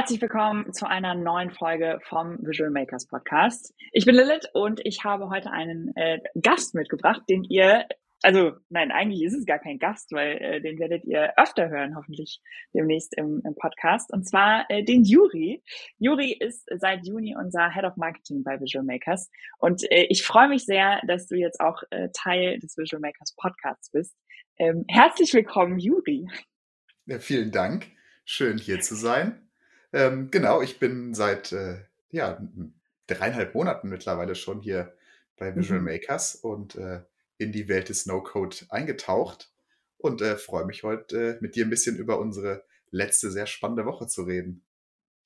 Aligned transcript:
Herzlich 0.00 0.22
willkommen 0.22 0.72
zu 0.72 0.88
einer 0.88 1.14
neuen 1.14 1.50
Folge 1.50 1.98
vom 2.08 2.38
Visual 2.40 2.70
Makers 2.70 3.06
Podcast. 3.06 3.74
Ich 3.92 4.06
bin 4.06 4.14
Lilith 4.14 4.48
und 4.54 4.80
ich 4.82 5.04
habe 5.04 5.28
heute 5.28 5.50
einen 5.50 5.94
äh, 5.94 6.20
Gast 6.40 6.74
mitgebracht, 6.74 7.20
den 7.28 7.44
ihr, 7.44 7.84
also 8.22 8.52
nein, 8.70 8.92
eigentlich 8.92 9.22
ist 9.22 9.34
es 9.36 9.44
gar 9.44 9.58
kein 9.58 9.78
Gast, 9.78 10.10
weil 10.12 10.38
äh, 10.38 10.62
den 10.62 10.78
werdet 10.78 11.04
ihr 11.04 11.34
öfter 11.36 11.68
hören, 11.68 11.96
hoffentlich 11.96 12.40
demnächst 12.72 13.14
im, 13.18 13.42
im 13.44 13.54
Podcast, 13.54 14.10
und 14.10 14.26
zwar 14.26 14.64
äh, 14.70 14.82
den 14.84 15.04
Juri. 15.04 15.62
Juri 15.98 16.32
ist 16.32 16.66
seit 16.78 17.06
Juni 17.06 17.36
unser 17.38 17.70
Head 17.70 17.84
of 17.84 17.98
Marketing 17.98 18.42
bei 18.42 18.58
Visual 18.58 18.86
Makers 18.86 19.30
und 19.58 19.82
äh, 19.92 20.06
ich 20.08 20.22
freue 20.22 20.48
mich 20.48 20.64
sehr, 20.64 21.02
dass 21.06 21.26
du 21.26 21.34
jetzt 21.36 21.60
auch 21.60 21.82
äh, 21.90 22.08
Teil 22.14 22.58
des 22.58 22.78
Visual 22.78 23.02
Makers 23.02 23.34
Podcasts 23.36 23.90
bist. 23.90 24.16
Ähm, 24.56 24.86
herzlich 24.88 25.34
willkommen, 25.34 25.78
Juri. 25.78 26.26
Ja, 27.04 27.18
vielen 27.18 27.50
Dank. 27.50 27.86
Schön 28.24 28.56
hier 28.56 28.80
zu 28.80 28.94
sein. 28.94 29.49
Ähm, 29.92 30.30
genau, 30.30 30.62
ich 30.62 30.78
bin 30.78 31.14
seit 31.14 31.52
äh, 31.52 31.78
ja, 32.10 32.40
dreieinhalb 33.06 33.54
Monaten 33.54 33.88
mittlerweile 33.88 34.34
schon 34.34 34.60
hier 34.60 34.94
bei 35.36 35.54
Visual 35.56 35.80
mhm. 35.80 35.86
Makers 35.86 36.36
und 36.36 36.76
äh, 36.76 37.02
in 37.38 37.52
die 37.52 37.68
Welt 37.68 37.88
des 37.88 38.06
No-Code 38.06 38.56
eingetaucht 38.68 39.50
und 39.96 40.20
äh, 40.22 40.36
freue 40.36 40.66
mich 40.66 40.82
heute 40.82 41.36
äh, 41.36 41.38
mit 41.40 41.56
dir 41.56 41.64
ein 41.64 41.70
bisschen 41.70 41.96
über 41.96 42.18
unsere 42.18 42.64
letzte 42.90 43.30
sehr 43.30 43.46
spannende 43.46 43.86
Woche 43.86 44.06
zu 44.06 44.22
reden. 44.22 44.62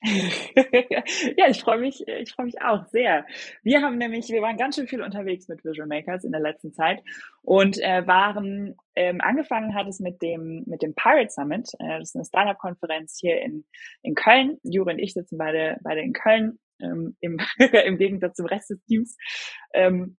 ja, 1.36 1.48
ich 1.48 1.60
freue 1.60 1.78
mich, 1.78 2.06
ich 2.06 2.32
freue 2.32 2.46
mich 2.46 2.60
auch 2.60 2.84
sehr. 2.88 3.24
Wir 3.62 3.80
haben 3.80 3.96
nämlich, 3.96 4.28
wir 4.28 4.42
waren 4.42 4.58
ganz 4.58 4.76
schön 4.76 4.86
viel 4.86 5.00
unterwegs 5.00 5.48
mit 5.48 5.64
Visual 5.64 5.88
Makers 5.88 6.24
in 6.24 6.32
der 6.32 6.42
letzten 6.42 6.74
Zeit 6.74 7.02
und 7.42 7.78
äh, 7.80 8.06
waren, 8.06 8.76
ähm, 8.96 9.22
angefangen 9.22 9.74
hat 9.74 9.88
es 9.88 10.00
mit 10.00 10.20
dem, 10.20 10.64
mit 10.66 10.82
dem 10.82 10.94
Pirate 10.94 11.30
Summit. 11.30 11.70
Äh, 11.78 12.00
das 12.00 12.10
ist 12.10 12.16
eine 12.16 12.24
Startup-Konferenz 12.26 13.18
hier 13.18 13.40
in, 13.40 13.64
in 14.02 14.14
Köln. 14.14 14.58
Jure 14.62 14.92
und 14.92 14.98
ich 14.98 15.14
sitzen 15.14 15.38
beide, 15.38 15.78
beide 15.82 16.02
in 16.02 16.12
Köln, 16.12 16.58
ähm, 16.80 17.16
im, 17.20 17.38
im 17.58 17.96
Gegensatz 17.96 18.36
zum 18.36 18.46
Rest 18.46 18.70
des 18.70 18.84
Teams. 18.84 19.16
Ähm, 19.72 20.18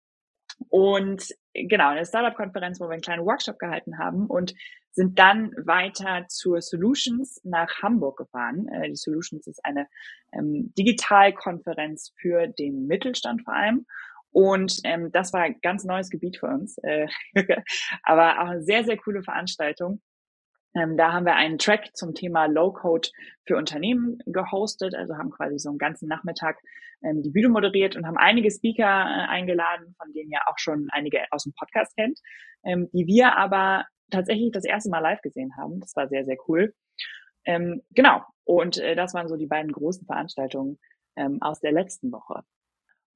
und 0.71 1.27
genau, 1.55 1.89
eine 1.89 2.05
Startup-Konferenz, 2.05 2.81
wo 2.81 2.85
wir 2.85 2.93
einen 2.93 3.03
kleinen 3.03 3.25
Workshop 3.25 3.59
gehalten 3.59 3.99
haben 3.99 4.27
und 4.27 4.55
sind 4.93 5.19
dann 5.19 5.53
weiter 5.57 6.27
zur 6.29 6.61
Solutions 6.63 7.41
nach 7.45 7.83
Hamburg 7.83 8.19
gefahren. 8.19 8.69
Äh, 8.69 8.91
die 8.91 8.97
Solutions 8.97 9.47
ist 9.47 9.65
eine 9.65 9.89
ähm, 10.33 10.73
Digitalkonferenz 10.79 12.13
für 12.17 12.47
den 12.47 12.87
Mittelstand 12.87 13.43
vor 13.43 13.55
allem. 13.55 13.87
Und 14.31 14.81
ähm, 14.83 15.13
das 15.13 15.33
war 15.33 15.43
ein 15.43 15.61
ganz 15.63 15.85
neues 15.85 16.11
Gebiet 16.11 16.39
für 16.39 16.49
uns, 16.49 16.77
äh, 16.79 17.07
aber 18.03 18.41
auch 18.41 18.49
eine 18.49 18.63
sehr, 18.63 18.85
sehr 18.85 18.97
coole 18.97 19.23
Veranstaltung. 19.23 20.01
Ähm, 20.75 20.97
da 20.97 21.13
haben 21.13 21.27
wir 21.27 21.37
einen 21.37 21.59
Track 21.59 21.95
zum 21.95 22.15
Thema 22.15 22.47
Low-Code 22.47 23.09
für 23.47 23.57
Unternehmen 23.57 24.19
gehostet, 24.27 24.95
also 24.95 25.17
haben 25.17 25.31
quasi 25.31 25.59
so 25.59 25.69
einen 25.69 25.79
ganzen 25.79 26.09
Nachmittag 26.09 26.59
ähm, 27.03 27.23
die 27.23 27.31
Bühne 27.31 27.49
moderiert 27.49 27.97
und 27.97 28.07
haben 28.07 28.17
einige 28.17 28.51
Speaker 28.51 28.83
äh, 28.85 29.29
eingeladen, 29.29 29.95
von 29.99 30.13
denen 30.13 30.31
ja 30.31 30.41
auch 30.47 30.59
schon 30.59 30.89
einige 30.91 31.21
aus 31.31 31.45
dem 31.45 31.53
Podcast 31.53 31.95
kennt, 31.97 32.19
ähm, 32.65 32.89
die 32.93 33.07
wir 33.07 33.37
aber 33.37 33.85
tatsächlich 34.11 34.51
das 34.53 34.65
erste 34.65 34.91
Mal 34.91 35.01
live 35.01 35.21
gesehen 35.23 35.57
haben. 35.57 35.81
Das 35.81 35.95
war 35.97 36.09
sehr, 36.09 36.25
sehr 36.25 36.37
cool. 36.49 36.75
Ähm, 37.45 37.83
genau. 37.91 38.23
Und 38.45 38.79
äh, 38.79 38.95
das 38.95 39.15
waren 39.15 39.29
so 39.29 39.37
die 39.37 39.47
beiden 39.47 39.73
großen 39.73 40.07
Veranstaltungen 40.07 40.79
ähm, 41.17 41.41
aus 41.41 41.61
der 41.61 41.73
letzten 41.73 42.11
Woche. 42.11 42.43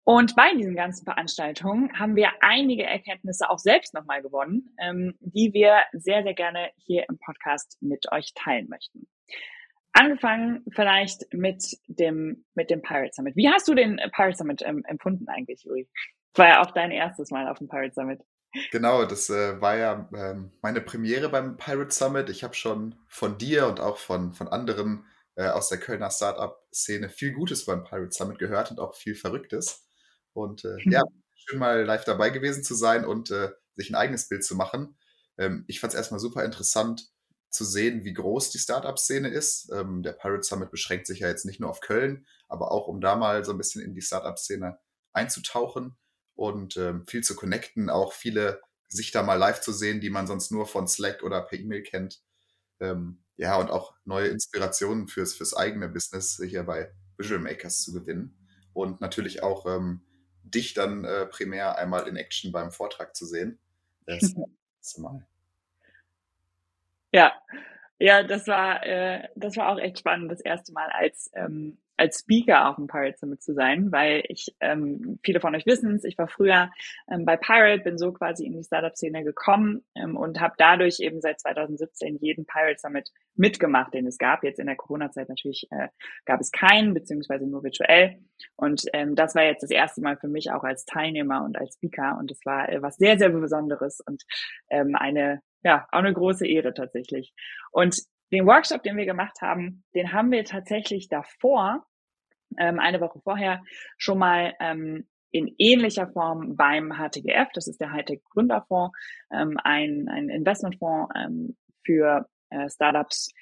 Und 0.08 0.36
bei 0.36 0.54
diesen 0.54 0.74
ganzen 0.74 1.04
Veranstaltungen 1.04 1.92
haben 1.98 2.16
wir 2.16 2.30
einige 2.40 2.84
Erkenntnisse 2.84 3.50
auch 3.50 3.58
selbst 3.58 3.92
nochmal 3.92 4.22
gewonnen, 4.22 4.74
ähm, 4.80 5.18
die 5.20 5.52
wir 5.52 5.82
sehr, 5.92 6.22
sehr 6.22 6.32
gerne 6.32 6.70
hier 6.78 7.04
im 7.10 7.18
Podcast 7.18 7.76
mit 7.82 8.10
euch 8.10 8.32
teilen 8.34 8.70
möchten. 8.70 9.06
Angefangen 9.92 10.64
vielleicht 10.74 11.30
mit 11.34 11.62
dem, 11.88 12.46
mit 12.54 12.70
dem 12.70 12.80
Pirate 12.80 13.10
Summit. 13.12 13.36
Wie 13.36 13.50
hast 13.50 13.68
du 13.68 13.74
den 13.74 14.00
Pirate 14.16 14.38
Summit 14.38 14.62
ähm, 14.64 14.82
empfunden 14.86 15.28
eigentlich, 15.28 15.64
Juri? 15.64 15.86
War 16.36 16.48
ja 16.48 16.62
auch 16.62 16.70
dein 16.70 16.90
erstes 16.90 17.30
Mal 17.30 17.46
auf 17.46 17.58
dem 17.58 17.68
Pirate 17.68 17.92
Summit. 17.92 18.22
Genau, 18.70 19.04
das 19.04 19.28
äh, 19.28 19.60
war 19.60 19.76
ja 19.76 20.08
ähm, 20.16 20.52
meine 20.62 20.80
Premiere 20.80 21.28
beim 21.28 21.58
Pirate 21.58 21.90
Summit. 21.90 22.30
Ich 22.30 22.42
habe 22.44 22.54
schon 22.54 22.94
von 23.08 23.36
dir 23.36 23.66
und 23.66 23.78
auch 23.78 23.98
von, 23.98 24.32
von 24.32 24.48
anderen 24.48 25.04
äh, 25.34 25.48
aus 25.48 25.68
der 25.68 25.76
Kölner 25.76 26.10
Startup-Szene 26.10 27.10
viel 27.10 27.34
Gutes 27.34 27.66
beim 27.66 27.84
Pirate 27.84 28.12
Summit 28.12 28.38
gehört 28.38 28.70
und 28.70 28.80
auch 28.80 28.94
viel 28.94 29.14
Verrücktes. 29.14 29.84
Und 30.38 30.64
äh, 30.64 30.76
mhm. 30.84 30.92
ja, 30.92 31.02
schön 31.34 31.58
mal 31.58 31.84
live 31.84 32.04
dabei 32.04 32.30
gewesen 32.30 32.62
zu 32.62 32.74
sein 32.74 33.04
und 33.04 33.30
äh, 33.30 33.50
sich 33.76 33.90
ein 33.90 33.96
eigenes 33.96 34.28
Bild 34.28 34.44
zu 34.44 34.54
machen. 34.56 34.96
Ähm, 35.36 35.64
ich 35.66 35.80
fand 35.80 35.92
es 35.92 35.96
erstmal 35.96 36.20
super 36.20 36.44
interessant 36.44 37.10
zu 37.50 37.64
sehen, 37.64 38.04
wie 38.04 38.12
groß 38.12 38.50
die 38.50 38.58
Startup-Szene 38.58 39.28
ist. 39.28 39.70
Ähm, 39.72 40.02
der 40.02 40.12
Pirate 40.12 40.42
Summit 40.42 40.70
beschränkt 40.70 41.06
sich 41.06 41.20
ja 41.20 41.28
jetzt 41.28 41.46
nicht 41.46 41.60
nur 41.60 41.70
auf 41.70 41.80
Köln, 41.80 42.26
aber 42.48 42.70
auch 42.70 42.88
um 42.88 43.00
da 43.00 43.16
mal 43.16 43.44
so 43.44 43.52
ein 43.52 43.58
bisschen 43.58 43.82
in 43.82 43.94
die 43.94 44.02
Startup-Szene 44.02 44.78
einzutauchen 45.12 45.96
und 46.34 46.76
ähm, 46.76 47.06
viel 47.06 47.24
zu 47.24 47.34
connecten, 47.34 47.90
auch 47.90 48.12
viele 48.12 48.60
Gesichter 48.90 49.22
mal 49.22 49.34
live 49.34 49.60
zu 49.60 49.72
sehen, 49.72 50.00
die 50.00 50.10
man 50.10 50.26
sonst 50.26 50.50
nur 50.50 50.66
von 50.66 50.86
Slack 50.86 51.22
oder 51.22 51.42
per 51.42 51.58
E-Mail 51.58 51.82
kennt. 51.82 52.22
Ähm, 52.80 53.24
ja, 53.36 53.56
und 53.56 53.70
auch 53.70 53.94
neue 54.04 54.28
Inspirationen 54.28 55.08
fürs, 55.08 55.34
fürs 55.34 55.54
eigene 55.54 55.88
Business 55.88 56.40
hier 56.44 56.62
bei 56.62 56.92
Visual 57.16 57.40
Makers 57.40 57.82
zu 57.82 57.92
gewinnen. 57.92 58.36
Und 58.72 59.00
natürlich 59.00 59.42
auch 59.42 59.66
ähm, 59.66 60.02
dich 60.50 60.74
dann 60.74 61.04
äh, 61.04 61.26
primär 61.26 61.78
einmal 61.78 62.06
in 62.08 62.16
Action 62.16 62.52
beim 62.52 62.70
Vortrag 62.70 63.14
zu 63.14 63.26
sehen. 63.26 63.58
Das 64.06 64.34
erste 64.78 65.00
Mal. 65.00 65.26
Ja, 67.12 67.32
ja, 67.98 68.22
das 68.22 68.46
war, 68.46 68.84
äh, 68.86 69.28
das 69.34 69.56
war 69.56 69.70
auch 69.70 69.78
echt 69.78 69.98
spannend, 69.98 70.30
das 70.30 70.40
erste 70.40 70.72
Mal 70.72 70.88
als, 70.90 71.30
ähm, 71.34 71.78
als 71.98 72.20
Speaker 72.20 72.68
auf 72.68 72.76
dem 72.76 72.86
Pirate 72.86 73.18
Summit 73.18 73.42
zu 73.42 73.54
sein, 73.54 73.90
weil 73.90 74.22
ich, 74.28 74.54
ähm, 74.60 75.18
viele 75.22 75.40
von 75.40 75.54
euch 75.54 75.66
wissen 75.66 75.96
es, 75.96 76.04
ich 76.04 76.16
war 76.16 76.28
früher 76.28 76.70
ähm, 77.10 77.24
bei 77.24 77.36
Pirate, 77.36 77.82
bin 77.82 77.98
so 77.98 78.12
quasi 78.12 78.46
in 78.46 78.56
die 78.56 78.62
Startup-Szene 78.62 79.24
gekommen 79.24 79.84
ähm, 79.94 80.16
und 80.16 80.40
habe 80.40 80.54
dadurch 80.58 81.00
eben 81.00 81.20
seit 81.20 81.40
2017 81.40 82.18
jeden 82.20 82.46
Pirate 82.46 82.78
Summit 82.78 83.10
mitgemacht, 83.34 83.92
den 83.94 84.06
es 84.06 84.18
gab. 84.18 84.44
Jetzt 84.44 84.60
in 84.60 84.66
der 84.66 84.76
Corona-Zeit 84.76 85.28
natürlich 85.28 85.66
äh, 85.70 85.88
gab 86.24 86.40
es 86.40 86.52
keinen, 86.52 86.94
beziehungsweise 86.94 87.46
nur 87.46 87.64
virtuell. 87.64 88.18
Und 88.56 88.84
ähm, 88.92 89.14
das 89.14 89.34
war 89.34 89.44
jetzt 89.44 89.62
das 89.62 89.70
erste 89.70 90.00
Mal 90.00 90.16
für 90.16 90.28
mich 90.28 90.52
auch 90.52 90.62
als 90.62 90.84
Teilnehmer 90.84 91.44
und 91.44 91.58
als 91.58 91.74
Speaker 91.74 92.16
und 92.18 92.30
es 92.30 92.40
war 92.44 92.68
äh, 92.68 92.80
was 92.80 92.96
sehr, 92.96 93.18
sehr 93.18 93.30
Besonderes 93.30 94.00
und 94.00 94.22
ähm, 94.70 94.94
eine, 94.94 95.42
ja, 95.64 95.86
auch 95.90 95.98
eine 95.98 96.12
große 96.12 96.46
Ehre 96.46 96.74
tatsächlich. 96.74 97.32
Und 97.72 97.96
den 98.32 98.46
Workshop, 98.46 98.82
den 98.82 98.96
wir 98.96 99.06
gemacht 99.06 99.40
haben, 99.40 99.84
den 99.94 100.12
haben 100.12 100.30
wir 100.30 100.44
tatsächlich 100.44 101.08
davor, 101.08 101.86
ähm, 102.58 102.78
eine 102.78 103.00
Woche 103.00 103.20
vorher, 103.20 103.62
schon 103.96 104.18
mal 104.18 104.54
ähm, 104.60 105.06
in 105.30 105.54
ähnlicher 105.58 106.08
Form 106.08 106.56
beim 106.56 106.92
HTGF, 106.92 107.48
das 107.52 107.68
ist 107.68 107.80
der 107.80 107.92
Hightech 107.92 108.22
Gründerfonds, 108.30 108.96
ähm, 109.30 109.58
ein, 109.62 110.08
ein 110.08 110.28
Investmentfonds 110.28 111.12
ähm, 111.16 111.56
für 111.84 112.28
äh, 112.50 112.68
Startups, 112.68 113.32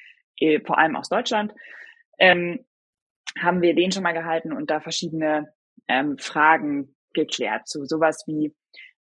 äh, 0.41 0.61
vor 0.61 0.79
allem 0.79 0.97
aus 0.97 1.09
Deutschland, 1.09 1.53
ähm, 2.19 2.65
haben 3.39 3.63
wir 3.63 3.75
den 3.75 3.93
schon 3.93 4.03
mal 4.03 4.13
gehalten 4.13 4.53
und 4.53 4.71
da 4.71 4.81
verschiedene 4.81 5.53
ähm, 5.89 6.19
Fragen 6.19 6.97
geklärt. 7.13 7.69
So 7.69 7.85
sowas 7.85 8.25
wie, 8.27 8.55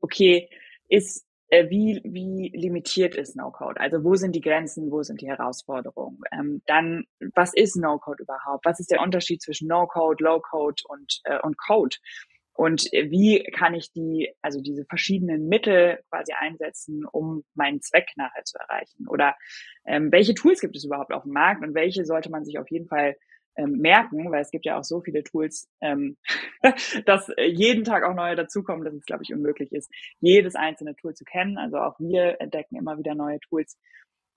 okay, 0.02 0.50
ist 0.90 1.26
wie, 1.70 2.02
wie 2.04 2.52
limitiert 2.56 3.16
ist 3.16 3.36
No-Code? 3.36 3.80
Also 3.80 4.04
wo 4.04 4.16
sind 4.16 4.36
die 4.36 4.42
Grenzen, 4.42 4.92
wo 4.92 5.04
sind 5.04 5.22
die 5.22 5.28
Herausforderungen? 5.28 6.20
Ähm, 6.32 6.62
dann, 6.66 7.06
was 7.36 7.54
ist 7.54 7.76
No-Code 7.76 8.24
überhaupt? 8.24 8.66
Was 8.66 8.80
ist 8.80 8.92
der 8.92 9.02
Unterschied 9.02 9.42
zwischen 9.42 9.68
No-Code, 9.68 10.24
Low-Code 10.24 10.84
und, 10.88 11.22
äh, 11.26 11.40
und 11.42 11.58
Code? 11.58 11.98
Und 12.54 12.92
äh, 12.94 13.10
wie 13.10 13.44
kann 13.52 13.74
ich 13.74 13.92
die, 13.92 14.34
also 14.42 14.62
diese 14.62 14.86
verschiedenen 14.86 15.48
Mittel 15.48 16.00
quasi 16.10 16.34
einsetzen, 16.34 17.04
um 17.12 17.44
meinen 17.56 17.82
Zweck 17.82 18.12
nachher 18.16 18.44
zu 18.44 18.58
erreichen? 18.60 19.08
Oder 19.08 19.36
ähm, 19.86 20.12
welche 20.12 20.36
Tools 20.36 20.62
gibt 20.62 20.76
es 20.76 20.86
überhaupt 20.86 21.14
auf 21.14 21.24
dem 21.24 21.34
Markt 21.34 21.64
und 21.64 21.74
welche 21.74 22.06
sollte 22.06 22.30
man 22.30 22.46
sich 22.46 22.60
auf 22.60 22.70
jeden 22.70 22.88
Fall 22.88 23.16
ähm, 23.56 23.78
merken, 23.78 24.32
weil 24.32 24.42
es 24.42 24.52
gibt 24.52 24.66
ja 24.66 24.78
auch 24.78 24.84
so 24.84 25.02
viele 25.02 25.24
Tools, 25.24 25.70
ähm, 25.82 26.18
dass 27.06 27.30
äh, 27.30 27.46
jeden 27.46 27.84
Tag 27.84 28.04
auch 28.04 28.14
neue 28.14 28.36
dazukommen, 28.36 28.86
dass 28.86 28.94
es, 28.94 29.06
glaube 29.06 29.24
ich, 29.24 29.34
unmöglich 29.34 29.72
ist, 29.72 29.92
jedes 30.20 30.56
einzelne 30.56 30.96
Tool 30.96 31.14
zu 31.14 31.24
kennen. 31.24 31.58
Also 31.58 31.78
auch 31.78 32.00
wir 32.00 32.42
entdecken 32.42 32.76
immer 32.76 32.98
wieder 32.98 33.16
neue 33.16 33.40
Tools. 33.40 33.78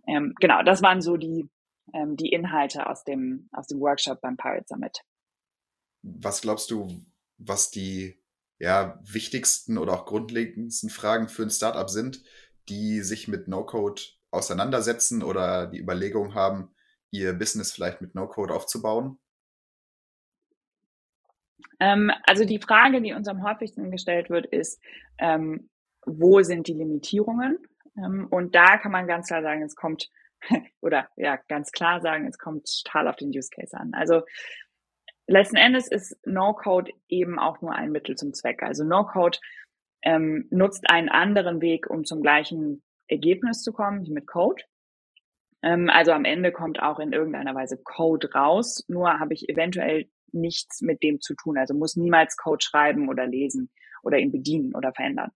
Ähm, 0.07 0.35
genau, 0.41 0.63
das 0.63 0.83
waren 0.83 1.01
so 1.01 1.17
die, 1.17 1.49
ähm, 1.95 2.17
die 2.17 2.31
Inhalte 2.31 2.87
aus 2.89 3.05
dem, 3.05 3.49
aus 3.53 3.67
dem 3.67 3.81
Workshop 3.81 4.21
beim 4.21 4.37
Pirate 4.37 4.67
Summit. 4.69 5.01
Was 6.03 6.41
glaubst 6.41 6.71
du, 6.71 6.89
was 7.39 7.71
die 7.71 8.21
ja, 8.59 8.99
wichtigsten 9.05 9.79
oder 9.79 9.93
auch 9.93 10.07
grundlegendsten 10.07 10.91
Fragen 10.91 11.29
für 11.29 11.43
ein 11.43 11.51
Startup 11.51 11.91
sind, 11.91 12.23
die 12.69 13.01
sich 13.03 13.29
mit 13.29 13.49
No-Code 13.49 14.03
auseinandersetzen 14.31 15.23
oder 15.23 15.67
die 15.67 15.79
Überlegung 15.79 16.35
haben, 16.35 16.75
ihr 17.19 17.33
Business 17.33 17.73
vielleicht 17.73 18.01
mit 18.01 18.15
No-Code 18.15 18.55
aufzubauen? 18.55 19.19
Ähm, 21.81 22.11
also 22.25 22.45
die 22.45 22.59
Frage, 22.59 23.03
die 23.03 23.13
uns 23.13 23.29
am 23.29 23.43
häufigsten 23.43 23.91
gestellt 23.91 24.31
wird, 24.31 24.47
ist, 24.47 24.81
ähm, 25.19 25.69
wo 26.05 26.43
sind 26.43 26.69
die 26.69 26.75
Limitierungen? 26.75 27.59
Ähm, 27.97 28.27
und 28.31 28.55
da 28.55 28.79
kann 28.79 28.93
man 28.93 29.07
ganz 29.07 29.27
klar 29.27 29.43
sagen, 29.43 29.63
es 29.63 29.77
kommt 29.77 30.11
oder 30.81 31.09
ja, 31.17 31.37
ganz 31.49 31.73
klar 31.73 32.01
sagen, 32.01 32.27
es 32.27 32.39
kommt 32.39 32.69
total 32.85 33.09
auf 33.09 33.17
den 33.17 33.31
Use 33.31 33.51
Case 33.51 33.77
an. 33.77 33.93
Also 33.95 34.23
letzten 35.27 35.57
Endes 35.57 35.89
ist 35.89 36.17
No-Code 36.27 36.93
eben 37.09 37.39
auch 37.39 37.61
nur 37.61 37.75
ein 37.75 37.91
Mittel 37.91 38.17
zum 38.17 38.33
Zweck. 38.33 38.63
Also 38.63 38.85
No-Code 38.85 39.39
ähm, 40.03 40.47
nutzt 40.51 40.89
einen 40.89 41.09
anderen 41.09 41.61
Weg, 41.61 41.89
um 41.91 42.05
zum 42.05 42.23
gleichen 42.23 42.83
Ergebnis 43.09 43.63
zu 43.63 43.73
kommen 43.73 44.05
wie 44.05 44.13
mit 44.13 44.27
Code. 44.27 44.63
Ähm, 45.67 45.91
also 45.91 46.13
am 46.13 46.25
Ende 46.25 46.53
kommt 46.53 46.81
auch 46.81 47.01
in 47.01 47.13
irgendeiner 47.13 47.55
Weise 47.55 47.77
Code 47.83 48.31
raus, 48.33 48.85
nur 48.87 49.19
habe 49.19 49.35
ich 49.35 49.49
eventuell 49.49 50.09
nichts 50.31 50.81
mit 50.81 51.03
dem 51.03 51.21
zu 51.21 51.35
tun. 51.35 51.59
Also 51.59 51.75
muss 51.75 51.97
niemals 51.97 52.37
Code 52.37 52.65
schreiben 52.65 53.09
oder 53.09 53.27
lesen 53.27 53.71
oder 54.03 54.19
ihn 54.19 54.31
bedienen 54.31 54.75
oder 54.75 54.93
verändern. 54.93 55.33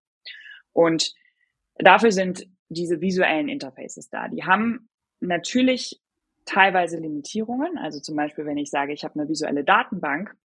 Und 0.73 1.13
dafür 1.77 2.13
sind 2.13 2.47
diese 2.69 3.01
visuellen 3.01 3.49
Interfaces 3.49 4.09
da. 4.09 4.29
Die 4.29 4.45
haben 4.45 4.89
natürlich 5.19 6.01
teilweise 6.45 6.99
Limitierungen. 6.99 7.77
Also 7.79 7.99
zum 8.01 8.15
Beispiel, 8.15 8.47
wenn 8.47 8.59
ich 8.59 8.71
sage, 8.71 8.93
ich 8.93 9.03
habe 9.03 9.19
eine 9.19 9.29
visuelle 9.29 9.65
Datenbank, 9.65 10.37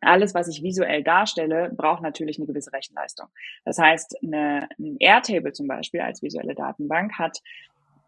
alles, 0.00 0.34
was 0.34 0.48
ich 0.48 0.64
visuell 0.64 1.04
darstelle, 1.04 1.70
braucht 1.76 2.02
natürlich 2.02 2.38
eine 2.38 2.46
gewisse 2.46 2.72
Rechenleistung. 2.72 3.28
Das 3.64 3.78
heißt, 3.78 4.16
eine, 4.24 4.68
ein 4.78 4.96
Airtable 4.98 5.52
zum 5.52 5.68
Beispiel 5.68 6.00
als 6.00 6.22
visuelle 6.22 6.56
Datenbank 6.56 7.18
hat, 7.20 7.38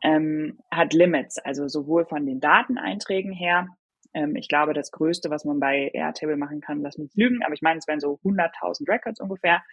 ähm, 0.05 0.59
hat 0.71 0.93
Limits, 0.93 1.39
also 1.39 1.67
sowohl 1.67 2.05
von 2.05 2.27
den 2.27 2.39
Dateneinträgen 2.39 3.33
her. 3.33 3.67
Ähm, 4.13 4.37
ich 4.37 4.49
glaube, 4.49 4.75
das 4.75 4.93
Größte, 4.93 5.31
was 5.31 5.47
man 5.47 5.59
bei 5.59 5.91
Airtable 5.95 6.37
machen 6.37 6.61
kann, 6.61 6.83
lass 6.83 6.99
mich 6.99 7.11
lügen, 7.15 7.43
aber 7.43 7.55
ich 7.55 7.63
meine, 7.63 7.79
es 7.79 7.89
wären 7.89 8.01
so 8.01 8.21
100.000 8.23 8.87
Records 8.89 9.19
ungefähr. 9.19 9.65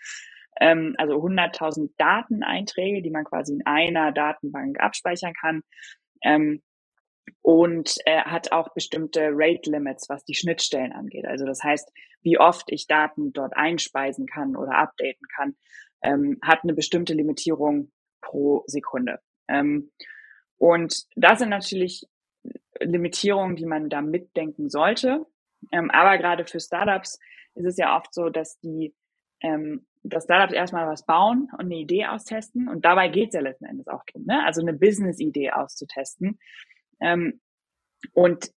Ähm, 0.59 0.95
also 0.97 1.15
100.000 1.15 1.91
Dateneinträge, 1.97 3.01
die 3.01 3.11
man 3.11 3.25
quasi 3.25 3.53
in 3.53 3.65
einer 3.65 4.13
Datenbank 4.13 4.79
abspeichern 4.79 5.33
kann. 5.33 5.63
Ähm, 6.23 6.61
und 7.41 7.95
äh, 8.05 8.21
hat 8.21 8.51
auch 8.51 8.73
bestimmte 8.73 9.29
Rate 9.31 9.69
Limits, 9.69 10.07
was 10.09 10.23
die 10.23 10.33
Schnittstellen 10.33 10.93
angeht. 10.93 11.25
Also 11.25 11.45
das 11.45 11.63
heißt, 11.63 11.91
wie 12.21 12.37
oft 12.37 12.71
ich 12.71 12.87
Daten 12.87 13.33
dort 13.33 13.55
einspeisen 13.55 14.27
kann 14.27 14.55
oder 14.55 14.77
updaten 14.77 15.27
kann, 15.35 15.55
ähm, 16.03 16.39
hat 16.41 16.63
eine 16.63 16.73
bestimmte 16.73 17.13
Limitierung 17.13 17.91
pro 18.21 18.63
Sekunde. 18.67 19.19
Ähm, 19.47 19.91
und 20.61 21.07
das 21.15 21.39
sind 21.39 21.49
natürlich 21.49 22.07
Limitierungen, 22.79 23.55
die 23.55 23.65
man 23.65 23.89
da 23.89 24.01
mitdenken 24.03 24.69
sollte. 24.69 25.25
Ähm, 25.71 25.89
aber 25.89 26.19
gerade 26.19 26.45
für 26.45 26.59
Startups 26.59 27.17
ist 27.55 27.65
es 27.65 27.77
ja 27.77 27.97
oft 27.97 28.13
so, 28.13 28.29
dass 28.29 28.59
die 28.59 28.93
ähm, 29.41 29.87
dass 30.03 30.25
Startups 30.25 30.53
erstmal 30.53 30.87
was 30.87 31.03
bauen 31.03 31.49
und 31.53 31.61
eine 31.61 31.77
Idee 31.77 32.05
austesten. 32.05 32.67
Und 32.67 32.85
dabei 32.85 33.07
geht 33.07 33.29
es 33.29 33.33
ja 33.33 33.41
letzten 33.41 33.65
Endes 33.65 33.87
auch 33.87 34.03
drum, 34.05 34.25
ne? 34.25 34.45
also 34.45 34.61
eine 34.61 34.73
Business-Idee 34.73 35.49
auszutesten. 35.49 36.37
Ähm, 36.99 37.41
und 38.13 38.51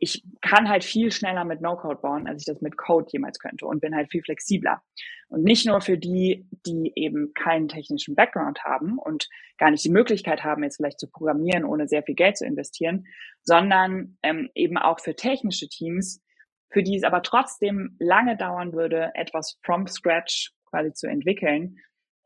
ich 0.00 0.22
kann 0.40 0.68
halt 0.68 0.84
viel 0.84 1.10
schneller 1.10 1.44
mit 1.44 1.60
No-Code 1.60 2.00
bauen, 2.00 2.26
als 2.26 2.42
ich 2.42 2.46
das 2.46 2.60
mit 2.60 2.76
Code 2.76 3.08
jemals 3.10 3.38
könnte 3.38 3.66
und 3.66 3.80
bin 3.80 3.94
halt 3.94 4.10
viel 4.10 4.22
flexibler. 4.22 4.82
Und 5.28 5.42
nicht 5.42 5.66
nur 5.66 5.80
für 5.80 5.98
die, 5.98 6.46
die 6.66 6.92
eben 6.94 7.32
keinen 7.34 7.68
technischen 7.68 8.14
Background 8.14 8.62
haben 8.64 8.98
und 8.98 9.28
gar 9.58 9.70
nicht 9.70 9.84
die 9.84 9.90
Möglichkeit 9.90 10.44
haben, 10.44 10.62
jetzt 10.62 10.76
vielleicht 10.76 11.00
zu 11.00 11.08
programmieren, 11.08 11.64
ohne 11.64 11.88
sehr 11.88 12.02
viel 12.02 12.14
Geld 12.14 12.36
zu 12.36 12.46
investieren, 12.46 13.06
sondern 13.42 14.16
ähm, 14.22 14.50
eben 14.54 14.78
auch 14.78 15.00
für 15.00 15.16
technische 15.16 15.68
Teams, 15.68 16.22
für 16.70 16.82
die 16.82 16.96
es 16.96 17.04
aber 17.04 17.22
trotzdem 17.22 17.96
lange 17.98 18.36
dauern 18.36 18.72
würde, 18.72 19.12
etwas 19.14 19.58
from 19.62 19.86
scratch 19.86 20.52
quasi 20.66 20.92
zu 20.92 21.08
entwickeln. 21.08 21.78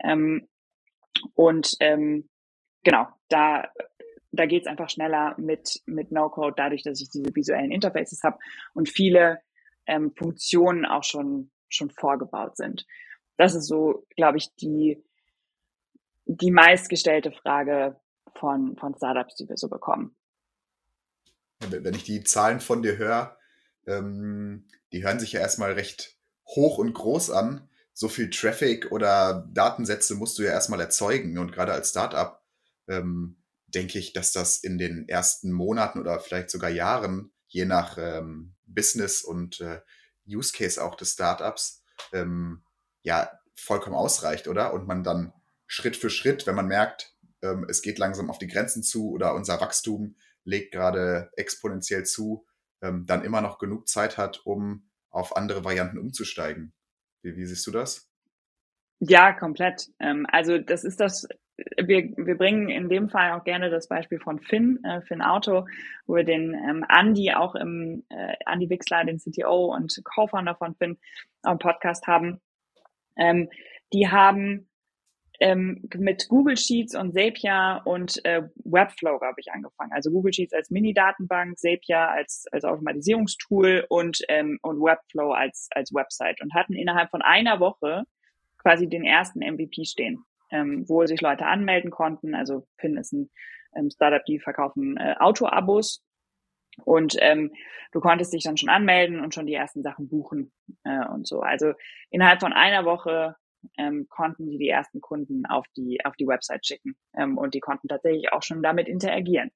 Ähm, 0.02 0.48
und 1.34 1.74
ähm, 1.80 2.28
genau, 2.84 3.08
da 3.28 3.68
da 4.38 4.46
geht 4.46 4.62
es 4.62 4.69
einfach 4.69 4.88
schneller 4.88 5.35
mit, 5.37 5.82
mit 5.87 6.12
No-Code, 6.12 6.55
dadurch, 6.56 6.85
dass 6.85 7.00
ich 7.00 7.11
diese 7.11 7.35
visuellen 7.35 7.73
Interfaces 7.73 8.23
habe 8.23 8.38
und 8.73 8.88
viele 8.88 9.40
ähm, 9.87 10.12
Funktionen 10.17 10.87
auch 10.87 11.02
schon, 11.02 11.50
schon 11.69 11.90
vorgebaut 11.90 12.56
sind. 12.56 12.87
Das 13.37 13.56
ist 13.56 13.67
so, 13.67 14.06
glaube 14.17 14.38
ich, 14.38 14.55
die, 14.56 15.02
die 16.26 16.52
meistgestellte 16.52 17.32
Frage 17.32 17.99
von, 18.37 18.76
von 18.76 18.94
Startups, 18.94 19.35
die 19.35 19.49
wir 19.49 19.56
so 19.56 19.69
bekommen. 19.69 20.14
Wenn 21.69 21.94
ich 21.94 22.05
die 22.05 22.23
Zahlen 22.23 22.61
von 22.61 22.82
dir 22.82 22.96
höre, 22.96 23.37
ähm, 23.88 24.69
die 24.93 25.02
hören 25.02 25.19
sich 25.19 25.32
ja 25.32 25.40
erstmal 25.40 25.73
recht 25.73 26.17
hoch 26.46 26.79
und 26.79 26.93
groß 26.94 27.31
an. 27.31 27.69
So 27.93 28.08
viel 28.08 28.31
Traffic 28.31 28.93
oder 28.93 29.49
Datensätze 29.52 30.14
musst 30.14 30.38
du 30.38 30.44
ja 30.44 30.52
erstmal 30.52 30.81
erzeugen. 30.81 31.38
Und 31.38 31.50
gerade 31.50 31.73
als 31.73 31.90
Startup 31.90 32.40
ähm, 32.87 33.38
denke 33.68 33.98
ich, 33.98 34.12
dass 34.12 34.32
das 34.32 34.58
in 34.58 34.78
den 34.78 35.08
ersten 35.08 35.52
Monaten 35.52 35.98
oder 35.98 36.20
vielleicht 36.20 36.50
sogar 36.50 36.70
Jahren, 36.70 37.32
je 37.46 37.64
nach 37.64 37.98
ähm, 37.98 38.54
Business 38.66 39.22
und 39.22 39.60
äh, 39.60 39.80
Use 40.26 40.52
Case 40.52 40.82
auch 40.82 40.94
des 40.94 41.12
Startups, 41.12 41.82
ähm, 42.12 42.62
ja, 43.02 43.30
vollkommen 43.54 43.96
ausreicht, 43.96 44.48
oder? 44.48 44.72
Und 44.72 44.86
man 44.86 45.02
dann 45.02 45.32
Schritt 45.66 45.96
für 45.96 46.10
Schritt, 46.10 46.46
wenn 46.46 46.54
man 46.54 46.66
merkt, 46.66 47.14
ähm, 47.42 47.66
es 47.68 47.82
geht 47.82 47.98
langsam 47.98 48.30
auf 48.30 48.38
die 48.38 48.46
Grenzen 48.46 48.82
zu 48.82 49.10
oder 49.10 49.34
unser 49.34 49.60
Wachstum 49.60 50.16
legt 50.44 50.72
gerade 50.72 51.30
exponentiell 51.36 52.04
zu, 52.04 52.46
ähm, 52.82 53.04
dann 53.06 53.24
immer 53.24 53.40
noch 53.40 53.58
genug 53.58 53.88
Zeit 53.88 54.16
hat, 54.16 54.44
um 54.44 54.88
auf 55.10 55.36
andere 55.36 55.64
Varianten 55.64 55.98
umzusteigen. 55.98 56.72
Wie, 57.22 57.36
wie 57.36 57.46
siehst 57.46 57.66
du 57.66 57.70
das? 57.70 58.10
Ja, 59.00 59.32
komplett. 59.32 59.90
Ähm, 59.98 60.26
also 60.30 60.58
das 60.58 60.84
ist 60.84 61.00
das 61.00 61.26
wir, 61.76 62.16
wir 62.16 62.37
bringen 62.37 62.69
in 62.69 62.88
dem 62.88 63.08
Fall 63.08 63.32
auch 63.32 63.44
gerne 63.44 63.70
das 63.70 63.88
Beispiel 63.88 64.20
von 64.20 64.40
Finn, 64.40 64.82
äh, 64.84 65.00
Finn 65.02 65.22
Auto, 65.22 65.66
wo 66.06 66.16
wir 66.16 66.25
den 66.25 66.55
ähm, 66.55 66.84
Andy 66.88 67.32
auch 67.32 67.55
im, 67.55 68.05
äh, 68.10 68.34
Andy 68.46 68.70
Wixler, 68.70 69.05
den 69.05 69.19
CTO 69.19 69.75
und 69.75 70.00
Co-Founder 70.05 70.55
von 70.55 70.75
Finn, 70.76 70.99
am 71.43 71.58
Podcast 71.58 72.06
haben. 72.06 72.40
Ähm, 73.16 73.49
die 73.93 74.08
haben 74.08 74.69
ähm, 75.40 75.88
mit 75.96 76.28
Google 76.28 76.56
Sheets 76.56 76.94
und 76.94 77.12
Zapier 77.12 77.81
und 77.84 78.25
äh, 78.25 78.43
Webflow, 78.64 79.19
glaube 79.19 79.37
ich, 79.38 79.52
angefangen. 79.52 79.93
Also 79.93 80.11
Google 80.11 80.32
Sheets 80.32 80.52
als 80.52 80.70
Mini-Datenbank, 80.70 81.58
Zapier 81.58 82.08
als, 82.08 82.46
als 82.52 82.64
Automatisierungstool 82.64 83.84
und, 83.88 84.20
ähm, 84.28 84.58
und 84.62 84.81
Webflow 84.81 85.32
als, 85.32 85.69
als 85.72 85.93
Website 85.93 86.40
und 86.40 86.54
hatten 86.54 86.75
innerhalb 86.75 87.11
von 87.11 87.22
einer 87.22 87.61
Woche 87.61 88.04
quasi 88.58 88.88
den 88.88 89.04
ersten 89.04 89.40
MVP 89.40 89.84
stehen 89.84 90.25
ähm, 90.50 90.84
wo 90.88 91.04
sich 91.06 91.20
Leute 91.20 91.46
anmelden 91.46 91.90
konnten. 91.90 92.34
Also 92.34 92.66
Finn 92.78 92.96
ist 92.96 93.12
ein 93.12 93.30
ähm, 93.75 93.90
Startup, 93.90 94.25
die 94.25 94.38
verkaufen 94.38 94.96
äh, 94.96 95.14
Auto-Abos. 95.18 96.02
Und 96.84 97.16
ähm, 97.20 97.52
du 97.92 98.00
konntest 98.00 98.32
dich 98.32 98.44
dann 98.44 98.56
schon 98.56 98.68
anmelden 98.68 99.20
und 99.20 99.34
schon 99.34 99.46
die 99.46 99.54
ersten 99.54 99.82
Sachen 99.82 100.08
buchen 100.08 100.52
äh, 100.84 101.06
und 101.08 101.26
so. 101.26 101.40
Also 101.40 101.73
innerhalb 102.11 102.40
von 102.40 102.52
einer 102.52 102.84
Woche 102.84 103.37
ähm, 103.76 104.06
konnten 104.08 104.49
die 104.49 104.58
die 104.58 104.68
ersten 104.68 105.00
Kunden 105.00 105.46
auf 105.46 105.66
die 105.76 106.04
auf 106.04 106.14
die 106.16 106.26
Website 106.28 106.64
schicken 106.66 106.96
ähm, 107.16 107.37
und 107.37 107.54
die 107.54 107.61
konnten 107.61 107.88
tatsächlich 107.88 108.32
auch 108.32 108.42
schon 108.42 108.62
damit 108.62 108.88
interagieren. 108.88 109.50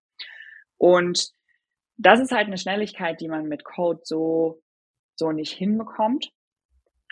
Und 0.77 1.31
das 1.97 2.21
ist 2.21 2.33
halt 2.33 2.47
eine 2.47 2.59
Schnelligkeit, 2.59 3.21
die 3.21 3.29
man 3.29 3.47
mit 3.47 3.65
Code 3.65 4.01
so 4.03 4.63
so 5.15 5.31
nicht 5.31 5.53
hinbekommt. 5.53 6.33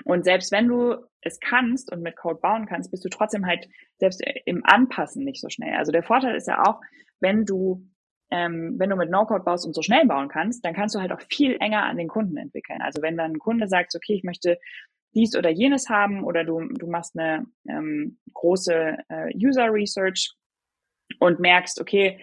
Und 0.04 0.24
selbst 0.24 0.52
wenn 0.52 0.68
du 0.68 0.96
es 1.20 1.38
kannst 1.40 1.92
und 1.92 2.02
mit 2.02 2.16
Code 2.16 2.40
bauen 2.40 2.66
kannst, 2.66 2.90
bist 2.90 3.04
du 3.04 3.08
trotzdem 3.08 3.46
halt 3.46 3.68
selbst 3.98 4.22
im 4.46 4.62
Anpassen 4.64 5.24
nicht 5.24 5.40
so 5.40 5.48
schnell. 5.48 5.74
Also 5.74 5.92
der 5.92 6.02
Vorteil 6.02 6.34
ist 6.34 6.48
ja 6.48 6.62
auch, 6.64 6.80
wenn 7.20 7.44
du 7.44 7.86
ähm, 8.30 8.76
wenn 8.78 8.90
du 8.90 8.96
mit 8.96 9.10
No-Code 9.10 9.44
baust 9.44 9.66
und 9.66 9.74
so 9.74 9.82
schnell 9.82 10.06
bauen 10.06 10.28
kannst, 10.28 10.64
dann 10.64 10.74
kannst 10.74 10.94
du 10.94 11.00
halt 11.00 11.12
auch 11.12 11.20
viel 11.30 11.56
enger 11.58 11.82
an 11.82 11.96
den 11.96 12.08
Kunden 12.08 12.36
entwickeln. 12.36 12.80
Also 12.80 13.02
wenn 13.02 13.16
dann 13.16 13.32
ein 13.32 13.38
Kunde 13.38 13.66
sagt, 13.66 13.94
okay, 13.96 14.14
ich 14.14 14.22
möchte 14.22 14.58
dies 15.14 15.36
oder 15.36 15.50
jenes 15.50 15.88
haben 15.88 16.22
oder 16.22 16.44
du, 16.44 16.60
du 16.60 16.86
machst 16.86 17.18
eine 17.18 17.46
ähm, 17.68 18.18
große 18.32 18.98
äh, 19.08 19.34
User 19.34 19.72
Research 19.72 20.32
und 21.18 21.40
merkst, 21.40 21.80
okay, 21.80 22.20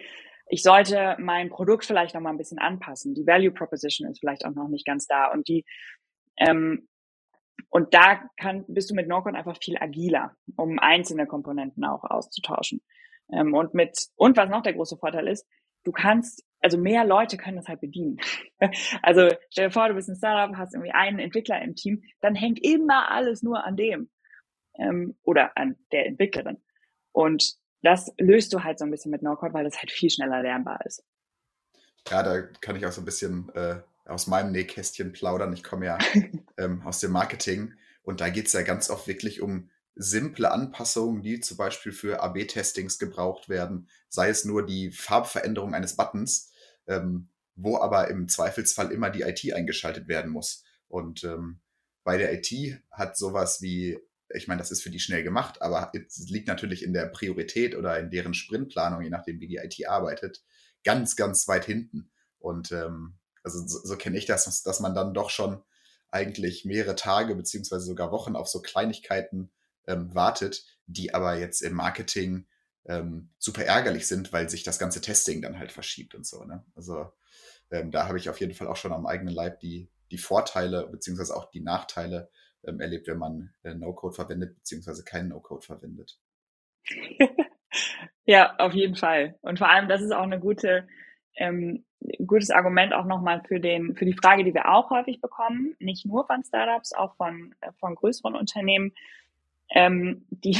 ich 0.48 0.62
sollte 0.62 1.16
mein 1.18 1.50
Produkt 1.50 1.84
vielleicht 1.84 2.14
noch 2.14 2.22
mal 2.22 2.30
ein 2.30 2.38
bisschen 2.38 2.58
anpassen. 2.58 3.14
Die 3.14 3.26
Value 3.26 3.50
Proposition 3.50 4.08
ist 4.08 4.20
vielleicht 4.20 4.46
auch 4.46 4.54
noch 4.54 4.68
nicht 4.68 4.86
ganz 4.86 5.06
da 5.06 5.30
und 5.30 5.46
die 5.46 5.66
ähm, 6.38 6.88
und 7.70 7.94
da 7.94 8.22
kann, 8.38 8.64
bist 8.68 8.90
du 8.90 8.94
mit 8.94 9.08
Norcon 9.08 9.36
einfach 9.36 9.56
viel 9.62 9.76
agiler, 9.78 10.36
um 10.56 10.78
einzelne 10.78 11.26
Komponenten 11.26 11.84
auch 11.84 12.04
auszutauschen. 12.04 12.82
Ähm, 13.32 13.54
und 13.54 13.74
mit, 13.74 14.08
und 14.16 14.36
was 14.36 14.48
noch 14.48 14.62
der 14.62 14.74
große 14.74 14.96
Vorteil 14.96 15.28
ist, 15.28 15.46
du 15.84 15.92
kannst, 15.92 16.44
also 16.60 16.78
mehr 16.78 17.04
Leute 17.04 17.36
können 17.36 17.56
das 17.56 17.68
halt 17.68 17.80
bedienen. 17.80 18.18
also 19.02 19.28
stell 19.50 19.68
dir 19.68 19.72
vor, 19.72 19.88
du 19.88 19.94
bist 19.94 20.08
ein 20.08 20.16
Startup, 20.16 20.56
hast 20.56 20.74
irgendwie 20.74 20.92
einen 20.92 21.18
Entwickler 21.18 21.60
im 21.62 21.74
Team, 21.74 22.02
dann 22.20 22.34
hängt 22.34 22.58
immer 22.62 23.10
alles 23.10 23.42
nur 23.42 23.64
an 23.64 23.76
dem 23.76 24.10
ähm, 24.78 25.16
oder 25.22 25.56
an 25.56 25.76
der 25.92 26.06
Entwicklerin. 26.06 26.58
Und 27.12 27.54
das 27.82 28.12
löst 28.18 28.52
du 28.52 28.64
halt 28.64 28.78
so 28.78 28.84
ein 28.84 28.90
bisschen 28.90 29.10
mit 29.10 29.22
No-Code, 29.22 29.54
weil 29.54 29.64
das 29.64 29.78
halt 29.78 29.90
viel 29.90 30.10
schneller 30.10 30.42
lernbar 30.42 30.84
ist. 30.84 31.04
Ja, 32.08 32.22
da 32.22 32.42
kann 32.60 32.76
ich 32.76 32.86
auch 32.86 32.92
so 32.92 33.02
ein 33.02 33.04
bisschen 33.04 33.50
äh, 33.54 33.80
aus 34.08 34.26
meinem 34.26 34.52
Nähkästchen 34.52 35.12
plaudern. 35.12 35.52
Ich 35.52 35.62
komme 35.62 35.86
ja 35.86 35.98
ähm, 36.56 36.82
aus 36.82 37.00
dem 37.00 37.12
Marketing 37.12 37.74
und 38.02 38.20
da 38.20 38.30
geht 38.30 38.46
es 38.46 38.52
ja 38.52 38.62
ganz 38.62 38.90
oft 38.90 39.06
wirklich 39.06 39.40
um 39.40 39.70
simple 39.94 40.50
Anpassungen, 40.50 41.22
die 41.22 41.40
zum 41.40 41.56
Beispiel 41.56 41.92
für 41.92 42.22
AB-Testings 42.22 42.98
gebraucht 42.98 43.48
werden, 43.48 43.88
sei 44.08 44.28
es 44.28 44.44
nur 44.44 44.64
die 44.64 44.92
Farbveränderung 44.92 45.74
eines 45.74 45.96
Buttons, 45.96 46.52
ähm, 46.86 47.28
wo 47.56 47.78
aber 47.78 48.08
im 48.08 48.28
Zweifelsfall 48.28 48.92
immer 48.92 49.10
die 49.10 49.22
IT 49.22 49.52
eingeschaltet 49.52 50.06
werden 50.06 50.30
muss. 50.30 50.64
Und 50.86 51.24
ähm, 51.24 51.60
bei 52.04 52.16
der 52.16 52.32
IT 52.32 52.80
hat 52.90 53.16
sowas 53.16 53.60
wie, 53.60 53.98
ich 54.30 54.46
meine, 54.46 54.58
das 54.58 54.70
ist 54.70 54.82
für 54.82 54.90
die 54.90 55.00
schnell 55.00 55.24
gemacht, 55.24 55.60
aber 55.60 55.90
es 55.92 56.28
liegt 56.28 56.46
natürlich 56.46 56.84
in 56.84 56.92
der 56.92 57.06
Priorität 57.06 57.74
oder 57.76 57.98
in 57.98 58.10
deren 58.10 58.34
Sprintplanung, 58.34 59.02
je 59.02 59.10
nachdem, 59.10 59.40
wie 59.40 59.48
die 59.48 59.56
IT 59.56 59.86
arbeitet, 59.86 60.42
ganz, 60.84 61.16
ganz 61.16 61.48
weit 61.48 61.64
hinten. 61.64 62.10
Und 62.38 62.70
ähm, 62.70 63.17
also 63.54 63.66
so, 63.66 63.86
so 63.86 63.96
kenne 63.96 64.18
ich 64.18 64.26
das, 64.26 64.62
dass 64.62 64.80
man 64.80 64.94
dann 64.94 65.14
doch 65.14 65.30
schon 65.30 65.62
eigentlich 66.10 66.64
mehrere 66.64 66.94
Tage 66.94 67.34
beziehungsweise 67.34 67.84
sogar 67.84 68.12
Wochen 68.12 68.36
auf 68.36 68.48
so 68.48 68.60
Kleinigkeiten 68.60 69.50
ähm, 69.86 70.14
wartet, 70.14 70.64
die 70.86 71.14
aber 71.14 71.38
jetzt 71.38 71.60
im 71.62 71.74
Marketing 71.74 72.46
ähm, 72.86 73.30
super 73.38 73.64
ärgerlich 73.64 74.06
sind, 74.06 74.32
weil 74.32 74.48
sich 74.48 74.62
das 74.62 74.78
ganze 74.78 75.00
Testing 75.00 75.42
dann 75.42 75.58
halt 75.58 75.72
verschiebt 75.72 76.14
und 76.14 76.26
so. 76.26 76.44
Ne? 76.44 76.64
Also 76.74 77.12
ähm, 77.70 77.90
da 77.90 78.06
habe 78.06 78.18
ich 78.18 78.30
auf 78.30 78.40
jeden 78.40 78.54
Fall 78.54 78.68
auch 78.68 78.76
schon 78.76 78.92
am 78.92 79.06
eigenen 79.06 79.34
Leib 79.34 79.60
die, 79.60 79.90
die 80.10 80.18
Vorteile 80.18 80.86
beziehungsweise 80.86 81.36
auch 81.36 81.50
die 81.50 81.60
Nachteile 81.60 82.30
ähm, 82.64 82.80
erlebt, 82.80 83.06
wenn 83.06 83.18
man 83.18 83.52
äh, 83.62 83.74
No-Code 83.74 84.14
verwendet 84.14 84.54
beziehungsweise 84.54 85.04
keinen 85.04 85.28
No-Code 85.28 85.64
verwendet. 85.64 86.18
ja, 88.24 88.56
auf 88.56 88.72
jeden 88.72 88.96
Fall. 88.96 89.38
Und 89.42 89.58
vor 89.58 89.68
allem, 89.68 89.88
das 89.88 90.00
ist 90.00 90.12
auch 90.12 90.22
eine 90.22 90.40
gute 90.40 90.88
ähm, 91.38 91.84
gutes 92.26 92.50
Argument 92.50 92.92
auch 92.92 93.04
nochmal 93.04 93.42
für 93.46 93.60
den, 93.60 93.94
für 93.94 94.04
die 94.04 94.14
Frage, 94.14 94.44
die 94.44 94.54
wir 94.54 94.68
auch 94.70 94.90
häufig 94.90 95.20
bekommen, 95.20 95.74
nicht 95.78 96.04
nur 96.06 96.26
von 96.26 96.44
Startups, 96.44 96.92
auch 96.92 97.14
von, 97.16 97.54
äh, 97.60 97.72
von 97.78 97.94
größeren 97.94 98.34
Unternehmen, 98.34 98.92
ähm, 99.70 100.26
die, 100.30 100.58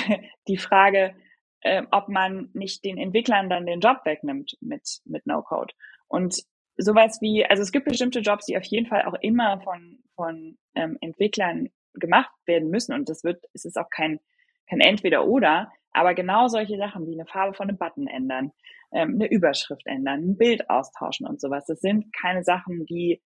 die 0.49 0.57
Frage, 0.57 1.15
äh, 1.61 1.83
ob 1.91 2.09
man 2.09 2.51
nicht 2.55 2.85
den 2.85 2.99
Entwicklern 2.99 3.51
dann 3.51 3.67
den 3.67 3.81
Job 3.81 3.99
wegnimmt 4.05 4.57
mit, 4.61 5.01
mit 5.05 5.27
No-Code. 5.27 5.75
Und 6.07 6.43
sowas 6.77 7.19
wie, 7.21 7.45
also 7.45 7.63
es 7.63 7.73
gibt 7.73 7.87
bestimmte 7.87 8.21
Jobs, 8.21 8.47
die 8.47 8.57
auf 8.57 8.65
jeden 8.65 8.87
Fall 8.87 9.03
auch 9.03 9.15
immer 9.21 9.61
von, 9.61 9.99
von 10.15 10.59
ähm, 10.75 10.97
Entwicklern 11.01 11.69
gemacht 11.95 12.31
werden 12.47 12.71
müssen. 12.71 12.95
Und 12.95 13.09
das 13.09 13.25
wird, 13.25 13.45
es 13.53 13.65
ist 13.65 13.77
auch 13.77 13.91
kein, 13.91 14.21
kein 14.69 14.81
Entweder-Oder, 14.81 15.73
aber 15.93 16.15
genau 16.15 16.47
solche 16.47 16.77
Sachen 16.77 17.07
wie 17.07 17.15
eine 17.15 17.27
Farbe 17.27 17.55
von 17.55 17.69
einem 17.69 17.79
Button 17.79 18.07
ändern, 18.07 18.53
ähm, 18.93 19.15
eine 19.15 19.31
Überschrift 19.31 19.87
ändern, 19.87 20.21
ein 20.21 20.37
Bild 20.37 20.69
austauschen 20.71 21.27
und 21.27 21.41
sowas. 21.41 21.65
Das 21.67 21.81
sind 21.81 22.13
keine 22.15 22.45
Sachen, 22.45 22.87
die, 22.87 23.23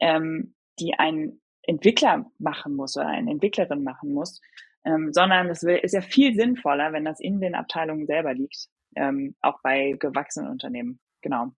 ähm, 0.00 0.54
die 0.78 0.94
ein 0.98 1.40
Entwickler 1.62 2.30
machen 2.38 2.74
muss 2.74 2.96
oder 2.96 3.06
eine 3.06 3.30
Entwicklerin 3.30 3.82
machen 3.82 4.12
muss, 4.12 4.40
ähm, 4.84 5.12
sondern 5.12 5.48
es 5.48 5.62
ist 5.62 5.92
ja 5.92 6.00
viel 6.00 6.34
sinnvoller, 6.34 6.92
wenn 6.92 7.04
das 7.04 7.20
in 7.20 7.40
den 7.40 7.54
Abteilungen 7.54 8.06
selber 8.06 8.34
liegt, 8.34 8.68
ähm, 8.96 9.36
auch 9.40 9.60
bei 9.62 9.96
gewachsenen 9.98 10.50
Unternehmen. 10.50 11.00
Genau. 11.20 11.52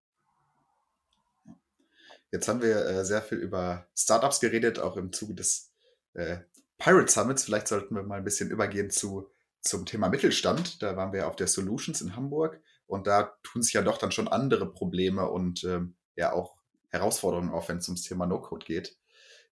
Jetzt 2.30 2.48
haben 2.48 2.62
wir 2.62 2.76
äh, 2.84 3.04
sehr 3.04 3.22
viel 3.22 3.38
über 3.38 3.86
Startups 3.96 4.40
geredet, 4.40 4.78
auch 4.78 4.96
im 4.96 5.12
Zuge 5.12 5.34
des 5.34 5.72
äh, 6.14 6.38
Pirate 6.78 7.10
Summits. 7.10 7.44
Vielleicht 7.44 7.68
sollten 7.68 7.94
wir 7.94 8.02
mal 8.02 8.18
ein 8.18 8.24
bisschen 8.24 8.50
übergehen 8.50 8.90
zu, 8.90 9.30
zum 9.60 9.86
Thema 9.86 10.08
Mittelstand. 10.08 10.82
Da 10.82 10.96
waren 10.96 11.12
wir 11.12 11.28
auf 11.28 11.36
der 11.36 11.46
Solutions 11.46 12.00
in 12.00 12.16
Hamburg 12.16 12.60
und 12.86 13.06
da 13.06 13.36
tun 13.42 13.62
sich 13.62 13.74
ja 13.74 13.82
doch 13.82 13.98
dann 13.98 14.12
schon 14.12 14.28
andere 14.28 14.70
Probleme 14.70 15.28
und 15.28 15.64
ähm, 15.64 15.96
ja 16.16 16.32
auch 16.32 16.56
Herausforderungen 16.90 17.50
auf, 17.50 17.68
wenn 17.68 17.78
es 17.78 17.88
ums 17.88 18.02
Thema 18.02 18.26
No-Code 18.26 18.64
geht. 18.64 18.96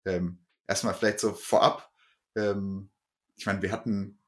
Ähm, 0.05 0.39
erstmal 0.69 0.95
vielleicht 0.95 1.21
so 1.21 1.33
vorab. 1.33 1.91
Ähm, 2.37 2.91
ich 3.37 3.47
meine, 3.47 3.63
wir 3.63 3.73
hatten 3.73 4.19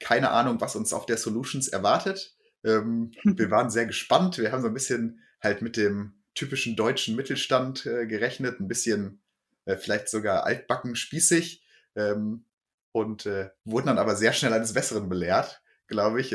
keine 0.00 0.30
Ahnung, 0.30 0.60
was 0.60 0.76
uns 0.76 0.92
auf 0.92 1.06
der 1.06 1.18
Solutions 1.18 1.68
erwartet. 1.68 2.36
Ähm, 2.64 3.12
wir 3.24 3.50
waren 3.50 3.70
sehr 3.70 3.86
gespannt. 3.86 4.38
Wir 4.38 4.52
haben 4.52 4.62
so 4.62 4.68
ein 4.68 4.74
bisschen 4.74 5.20
halt 5.40 5.62
mit 5.62 5.76
dem 5.76 6.14
typischen 6.34 6.76
deutschen 6.76 7.16
Mittelstand 7.16 7.86
äh, 7.86 8.06
gerechnet, 8.06 8.60
ein 8.60 8.68
bisschen 8.68 9.22
äh, 9.66 9.76
vielleicht 9.76 10.08
sogar 10.08 10.44
altbacken, 10.44 10.96
spießig 10.96 11.64
ähm, 11.94 12.44
und 12.92 13.26
äh, 13.26 13.50
wurden 13.64 13.86
dann 13.86 13.98
aber 13.98 14.16
sehr 14.16 14.32
schnell 14.32 14.52
eines 14.52 14.72
Besseren 14.72 15.08
belehrt, 15.08 15.62
glaube 15.86 16.20
ich. 16.20 16.34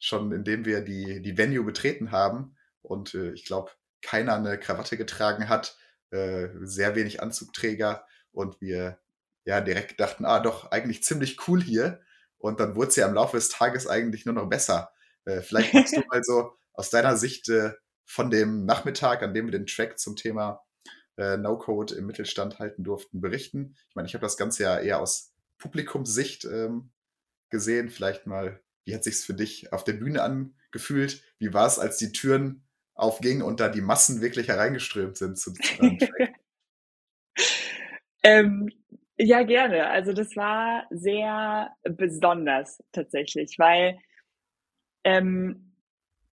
Schon 0.00 0.32
indem 0.32 0.64
wir 0.64 0.80
die, 0.80 1.22
die 1.22 1.38
Venue 1.38 1.64
betreten 1.64 2.10
haben 2.10 2.56
und 2.82 3.14
äh, 3.14 3.32
ich 3.32 3.44
glaube, 3.44 3.70
keiner 4.02 4.34
eine 4.34 4.58
Krawatte 4.58 4.96
getragen 4.96 5.48
hat, 5.48 5.76
äh, 6.10 6.48
sehr 6.62 6.96
wenig 6.96 7.22
Anzugträger 7.22 8.04
und 8.32 8.60
wir 8.60 8.98
ja 9.44 9.60
direkt 9.60 10.00
dachten, 10.00 10.24
ah 10.24 10.40
doch, 10.40 10.70
eigentlich 10.70 11.02
ziemlich 11.02 11.46
cool 11.48 11.62
hier. 11.62 12.00
Und 12.38 12.60
dann 12.60 12.74
wurde 12.74 12.88
es 12.88 12.96
ja 12.96 13.06
im 13.06 13.14
Laufe 13.14 13.36
des 13.36 13.50
Tages 13.50 13.86
eigentlich 13.86 14.24
nur 14.24 14.34
noch 14.34 14.48
besser. 14.48 14.92
Äh, 15.24 15.42
vielleicht 15.42 15.72
kannst 15.72 15.96
du 15.96 16.00
mal 16.08 16.22
so 16.24 16.52
aus 16.72 16.90
deiner 16.90 17.16
Sicht 17.16 17.48
äh, 17.48 17.72
von 18.04 18.30
dem 18.30 18.64
Nachmittag, 18.64 19.22
an 19.22 19.34
dem 19.34 19.46
wir 19.46 19.52
den 19.52 19.66
Track 19.66 19.98
zum 19.98 20.16
Thema 20.16 20.64
äh, 21.16 21.36
No-Code 21.36 21.94
im 21.94 22.06
Mittelstand 22.06 22.58
halten 22.58 22.82
durften, 22.82 23.20
berichten. 23.20 23.76
Ich 23.88 23.94
meine, 23.94 24.08
ich 24.08 24.14
habe 24.14 24.22
das 24.22 24.36
Ganze 24.36 24.62
ja 24.64 24.78
eher 24.78 25.00
aus 25.00 25.32
Publikumssicht 25.58 26.44
ähm, 26.46 26.90
gesehen. 27.50 27.90
Vielleicht 27.90 28.26
mal 28.26 28.60
wie 28.90 28.94
hat 28.96 29.04
sich's 29.04 29.24
für 29.24 29.34
dich 29.34 29.72
auf 29.72 29.84
der 29.84 29.92
Bühne 29.92 30.22
angefühlt? 30.22 31.22
Wie 31.38 31.54
war 31.54 31.66
es, 31.66 31.78
als 31.78 31.96
die 31.96 32.10
Türen 32.10 32.64
aufgingen 32.94 33.42
und 33.42 33.60
da 33.60 33.68
die 33.68 33.80
Massen 33.80 34.20
wirklich 34.20 34.48
hereingeströmt 34.48 35.16
sind 35.16 35.38
zu, 35.38 35.54
ähm, 38.24 38.68
ja, 39.16 39.44
gerne. 39.44 39.86
Also 39.88 40.12
das 40.12 40.34
war 40.34 40.86
sehr 40.90 41.70
besonders 41.84 42.82
tatsächlich, 42.90 43.58
weil 43.58 43.98
ähm, 45.04 45.72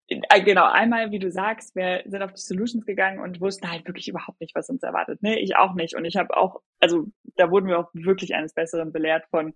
äh, 0.07 0.41
genau, 0.41 0.65
einmal, 0.65 1.11
wie 1.11 1.19
du 1.19 1.29
sagst, 1.29 1.75
wir 1.75 2.01
sind 2.07 2.23
auf 2.23 2.33
die 2.33 2.41
Solutions 2.41 2.85
gegangen 2.85 3.19
und 3.19 3.39
wussten 3.39 3.69
halt 3.69 3.85
wirklich 3.85 4.07
überhaupt 4.07 4.41
nicht, 4.41 4.55
was 4.55 4.69
uns 4.69 4.81
erwartet. 4.81 5.21
Ne? 5.21 5.39
Ich 5.39 5.55
auch 5.55 5.75
nicht. 5.75 5.95
Und 5.95 6.05
ich 6.05 6.15
habe 6.15 6.35
auch, 6.35 6.61
also 6.79 7.05
da 7.35 7.51
wurden 7.51 7.67
wir 7.67 7.77
auch 7.77 7.89
wirklich 7.93 8.33
eines 8.33 8.53
Besseren 8.53 8.91
belehrt 8.91 9.25
von, 9.29 9.53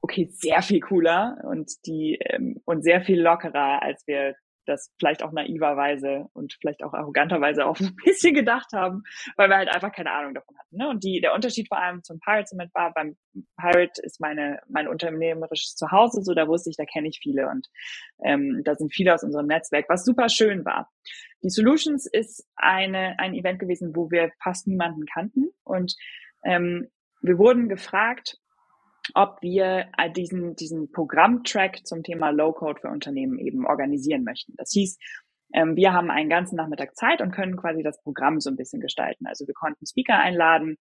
okay, 0.00 0.28
sehr 0.30 0.62
viel 0.62 0.80
cooler 0.80 1.38
und 1.44 1.70
die 1.86 2.18
ähm, 2.20 2.60
und 2.64 2.82
sehr 2.82 3.02
viel 3.02 3.20
lockerer, 3.20 3.82
als 3.82 4.06
wir 4.06 4.34
das 4.66 4.92
vielleicht 4.98 5.22
auch 5.22 5.32
naiverweise 5.32 6.28
und 6.32 6.56
vielleicht 6.60 6.82
auch 6.82 6.94
arroganterweise 6.94 7.66
auch 7.66 7.78
ein 7.80 7.96
bisschen 8.04 8.34
gedacht 8.34 8.72
haben, 8.72 9.02
weil 9.36 9.48
wir 9.48 9.56
halt 9.56 9.68
einfach 9.68 9.92
keine 9.92 10.12
Ahnung 10.12 10.34
davon 10.34 10.56
hatten. 10.58 10.76
Ne? 10.76 10.88
Und 10.88 11.04
die, 11.04 11.20
der 11.20 11.34
Unterschied 11.34 11.68
vor 11.68 11.78
allem 11.78 12.02
zum 12.02 12.20
Pirate 12.20 12.46
Summit 12.48 12.70
war, 12.74 12.92
beim 12.94 13.16
Pirate 13.56 14.00
ist 14.02 14.20
meine, 14.20 14.60
mein 14.68 14.88
unternehmerisches 14.88 15.74
Zuhause, 15.76 16.22
so 16.22 16.34
da 16.34 16.48
wusste 16.48 16.70
ich, 16.70 16.76
da 16.76 16.84
kenne 16.84 17.08
ich 17.08 17.20
viele 17.22 17.48
und 17.48 17.66
ähm, 18.24 18.62
da 18.64 18.74
sind 18.74 18.94
viele 18.94 19.14
aus 19.14 19.24
unserem 19.24 19.46
Netzwerk, 19.46 19.86
was 19.88 20.04
super 20.04 20.28
schön 20.28 20.64
war. 20.64 20.88
Die 21.42 21.50
Solutions 21.50 22.06
ist 22.06 22.46
eine, 22.54 23.18
ein 23.18 23.34
Event 23.34 23.58
gewesen, 23.58 23.96
wo 23.96 24.10
wir 24.10 24.30
fast 24.42 24.66
niemanden 24.66 25.06
kannten 25.06 25.50
und 25.64 25.94
ähm, 26.44 26.88
wir 27.22 27.38
wurden 27.38 27.68
gefragt, 27.68 28.38
ob 29.14 29.38
wir 29.42 29.88
äh, 29.96 30.10
diesen, 30.10 30.56
diesen 30.56 30.90
Programmtrack 30.92 31.86
zum 31.86 32.02
Thema 32.02 32.30
Low-Code 32.30 32.80
für 32.80 32.88
Unternehmen 32.88 33.38
eben 33.38 33.66
organisieren 33.66 34.24
möchten. 34.24 34.54
Das 34.56 34.70
hieß, 34.72 34.98
ähm, 35.52 35.76
wir 35.76 35.92
haben 35.92 36.10
einen 36.10 36.30
ganzen 36.30 36.56
Nachmittag 36.56 36.94
Zeit 36.96 37.20
und 37.20 37.32
können 37.32 37.56
quasi 37.56 37.82
das 37.82 38.00
Programm 38.02 38.40
so 38.40 38.50
ein 38.50 38.56
bisschen 38.56 38.80
gestalten. 38.80 39.26
Also 39.26 39.46
wir 39.46 39.54
konnten 39.54 39.86
Speaker 39.86 40.18
einladen 40.18 40.76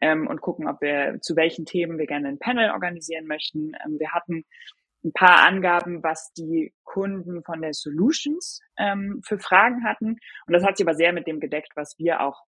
ähm, 0.00 0.26
und 0.26 0.40
gucken, 0.40 0.68
ob 0.68 0.80
wir 0.80 1.18
zu 1.20 1.36
welchen 1.36 1.66
Themen 1.66 1.98
wir 1.98 2.06
gerne 2.06 2.28
ein 2.28 2.38
Panel 2.38 2.70
organisieren 2.70 3.26
möchten. 3.26 3.72
Ähm, 3.84 3.98
wir 3.98 4.12
hatten 4.12 4.44
ein 5.04 5.12
paar 5.12 5.46
Angaben, 5.46 6.02
was 6.02 6.32
die 6.32 6.72
Kunden 6.82 7.44
von 7.44 7.60
der 7.62 7.72
Solutions 7.74 8.60
für 9.22 9.38
Fragen 9.38 9.84
hatten. 9.84 10.16
Und 10.46 10.52
das 10.52 10.64
hat 10.64 10.76
sich 10.76 10.84
aber 10.84 10.96
sehr 10.96 11.12
mit 11.12 11.28
dem 11.28 11.38
gedeckt, 11.38 11.70
was 11.76 11.94
wir 11.96 12.20
auch 12.22 12.42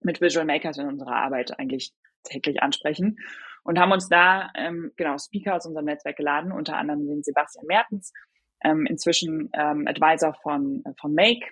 mit 0.00 0.20
Visual 0.20 0.46
Makers 0.46 0.78
in 0.78 0.86
unserer 0.86 1.16
Arbeit 1.16 1.58
eigentlich 1.58 1.92
täglich 2.24 2.62
ansprechen 2.62 3.18
und 3.64 3.78
haben 3.78 3.92
uns 3.92 4.08
da 4.08 4.50
ähm, 4.54 4.92
genau 4.96 5.18
Speaker 5.18 5.56
aus 5.56 5.66
unserem 5.66 5.86
Netzwerk 5.86 6.16
geladen, 6.16 6.52
unter 6.52 6.76
anderem 6.76 7.06
den 7.06 7.22
Sebastian 7.22 7.66
Mertens, 7.66 8.12
ähm, 8.64 8.86
inzwischen 8.86 9.50
ähm, 9.52 9.86
Advisor 9.86 10.34
von, 10.42 10.82
von 10.98 11.14
Make, 11.14 11.46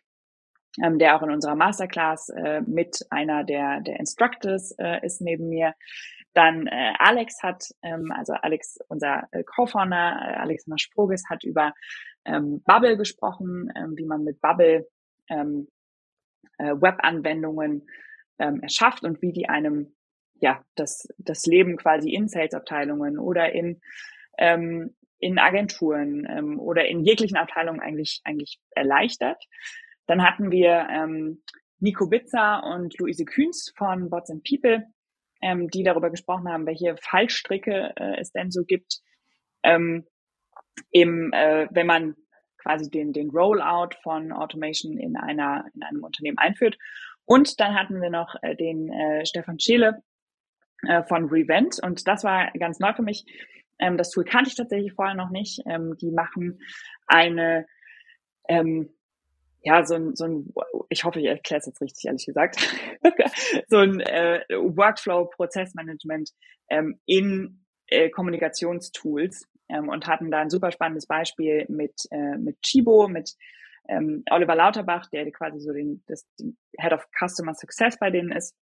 ähm, 0.82 0.98
der 0.98 1.16
auch 1.16 1.22
in 1.22 1.30
unserer 1.30 1.54
Masterclass 1.54 2.28
äh, 2.30 2.62
mit 2.62 3.04
einer 3.10 3.44
der, 3.44 3.80
der 3.80 4.00
Instructors 4.00 4.74
äh, 4.78 5.04
ist 5.04 5.20
neben 5.20 5.48
mir. 5.48 5.74
Dann 6.34 6.66
äh, 6.66 6.92
Alex 6.98 7.42
hat, 7.42 7.64
ähm, 7.82 8.12
also 8.12 8.34
Alex, 8.34 8.78
unser 8.88 9.28
äh, 9.32 9.42
Co-Founder, 9.44 9.96
äh, 9.96 10.36
Alexander 10.36 10.78
Sproges, 10.78 11.24
hat 11.30 11.44
über 11.44 11.72
ähm, 12.24 12.62
Bubble 12.64 12.96
gesprochen, 12.96 13.72
ähm, 13.74 13.94
wie 13.96 14.04
man 14.04 14.24
mit 14.24 14.40
Bubble 14.40 14.86
ähm, 15.28 15.68
äh, 16.58 16.74
Web-Anwendungen 16.74 17.86
ähm, 18.38 18.60
erschafft 18.60 19.04
und 19.04 19.22
wie 19.22 19.32
die 19.32 19.48
einem 19.48 19.95
ja, 20.40 20.62
das, 20.74 21.08
das 21.18 21.46
Leben 21.46 21.76
quasi 21.76 22.10
in 22.10 22.28
Sales-Abteilungen 22.28 23.18
oder 23.18 23.52
in, 23.52 23.80
ähm, 24.38 24.94
in 25.18 25.38
Agenturen 25.38 26.26
ähm, 26.28 26.60
oder 26.60 26.86
in 26.86 27.02
jeglichen 27.02 27.36
Abteilungen 27.36 27.80
eigentlich, 27.80 28.20
eigentlich 28.24 28.60
erleichtert. 28.70 29.42
Dann 30.06 30.22
hatten 30.22 30.50
wir 30.50 30.86
ähm, 30.90 31.42
Nico 31.78 32.08
Bitzer 32.08 32.62
und 32.64 32.98
Luise 32.98 33.24
Kühns 33.24 33.72
von 33.76 34.10
Bots 34.10 34.30
and 34.30 34.44
People, 34.44 34.86
ähm, 35.42 35.68
die 35.68 35.82
darüber 35.82 36.10
gesprochen 36.10 36.48
haben, 36.48 36.66
welche 36.66 36.96
Fallstricke 37.00 37.92
äh, 37.96 38.20
es 38.20 38.32
denn 38.32 38.50
so 38.50 38.64
gibt, 38.64 39.00
ähm, 39.62 40.06
im, 40.90 41.32
äh, 41.32 41.66
wenn 41.70 41.86
man 41.86 42.14
quasi 42.58 42.90
den, 42.90 43.12
den 43.12 43.30
Rollout 43.30 43.96
von 44.02 44.32
Automation 44.32 44.98
in 44.98 45.16
einer, 45.16 45.64
in 45.74 45.82
einem 45.82 46.02
Unternehmen 46.02 46.38
einführt. 46.38 46.76
Und 47.24 47.60
dann 47.60 47.74
hatten 47.74 48.00
wir 48.00 48.10
noch 48.10 48.34
äh, 48.42 48.54
den 48.56 48.92
äh, 48.92 49.24
Stefan 49.26 49.58
Scheele 49.58 50.02
äh, 50.86 51.02
von 51.04 51.26
Revent 51.26 51.78
und 51.82 52.06
das 52.06 52.24
war 52.24 52.50
ganz 52.58 52.78
neu 52.78 52.92
für 52.94 53.02
mich. 53.02 53.24
Ähm, 53.78 53.96
das 53.96 54.10
Tool 54.10 54.24
kannte 54.24 54.48
ich 54.48 54.56
tatsächlich 54.56 54.92
vorher 54.92 55.14
noch 55.14 55.30
nicht. 55.30 55.60
Ähm, 55.66 55.96
die 56.00 56.10
machen 56.10 56.60
eine, 57.06 57.66
ähm, 58.48 58.90
ja, 59.62 59.84
so 59.84 59.94
ein, 59.94 60.14
so 60.14 60.24
ein, 60.24 60.54
ich 60.88 61.04
hoffe, 61.04 61.20
ich 61.20 61.26
erkläre 61.26 61.60
es 61.60 61.66
jetzt 61.66 61.80
richtig, 61.80 62.04
ehrlich 62.06 62.26
gesagt, 62.26 62.56
so 63.68 63.78
ein 63.78 64.00
äh, 64.00 64.44
Workflow-Prozessmanagement 64.50 66.30
ähm, 66.70 67.00
in 67.06 67.64
äh, 67.88 68.10
Kommunikationstools 68.10 69.48
ähm, 69.68 69.88
und 69.88 70.06
hatten 70.06 70.30
da 70.30 70.40
ein 70.40 70.50
super 70.50 70.70
spannendes 70.70 71.06
Beispiel 71.06 71.66
mit, 71.68 71.94
äh, 72.10 72.36
mit 72.36 72.60
Chibo, 72.62 73.08
mit 73.08 73.34
ähm, 73.88 74.24
Oliver 74.30 74.54
Lauterbach, 74.54 75.08
der 75.10 75.30
quasi 75.32 75.60
so 75.60 75.72
den, 75.72 76.02
das, 76.06 76.26
den 76.38 76.56
Head 76.78 76.92
of 76.92 77.06
Customer 77.18 77.54
Success 77.54 77.98
bei 77.98 78.10
denen 78.10 78.32
ist. 78.32 78.54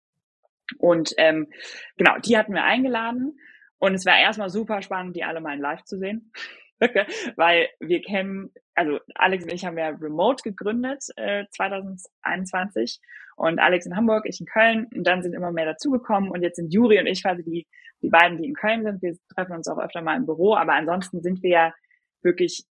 Und 0.78 1.14
ähm, 1.18 1.48
genau, 1.96 2.18
die 2.18 2.36
hatten 2.36 2.54
wir 2.54 2.64
eingeladen. 2.64 3.38
Und 3.78 3.94
es 3.94 4.06
war 4.06 4.18
erstmal 4.18 4.50
super 4.50 4.82
spannend, 4.82 5.16
die 5.16 5.24
alle 5.24 5.40
mal 5.40 5.54
in 5.54 5.60
Live 5.60 5.84
zu 5.84 5.98
sehen. 5.98 6.32
Weil 7.36 7.68
wir 7.80 8.02
kennen, 8.02 8.50
also 8.74 8.98
Alex 9.14 9.44
und 9.44 9.52
ich 9.52 9.64
haben 9.64 9.78
ja 9.78 9.88
Remote 9.88 10.42
gegründet 10.42 11.04
äh, 11.16 11.44
2021 11.50 13.00
und 13.36 13.58
Alex 13.58 13.86
in 13.86 13.96
Hamburg, 13.96 14.24
ich 14.26 14.40
in 14.40 14.46
Köln. 14.46 14.86
Und 14.94 15.06
dann 15.06 15.22
sind 15.22 15.34
immer 15.34 15.52
mehr 15.52 15.66
dazugekommen. 15.66 16.30
Und 16.30 16.42
jetzt 16.42 16.56
sind 16.56 16.72
Juri 16.72 16.98
und 16.98 17.06
ich 17.06 17.22
quasi 17.22 17.42
die, 17.44 17.66
die 18.02 18.08
beiden, 18.08 18.38
die 18.38 18.48
in 18.48 18.54
Köln 18.54 18.84
sind. 18.84 19.02
Wir 19.02 19.16
treffen 19.34 19.56
uns 19.56 19.68
auch 19.68 19.78
öfter 19.78 20.02
mal 20.02 20.16
im 20.16 20.26
Büro, 20.26 20.54
aber 20.54 20.74
ansonsten 20.74 21.22
sind 21.22 21.42
wir 21.42 21.50
ja 21.50 21.74
wirklich 22.22 22.64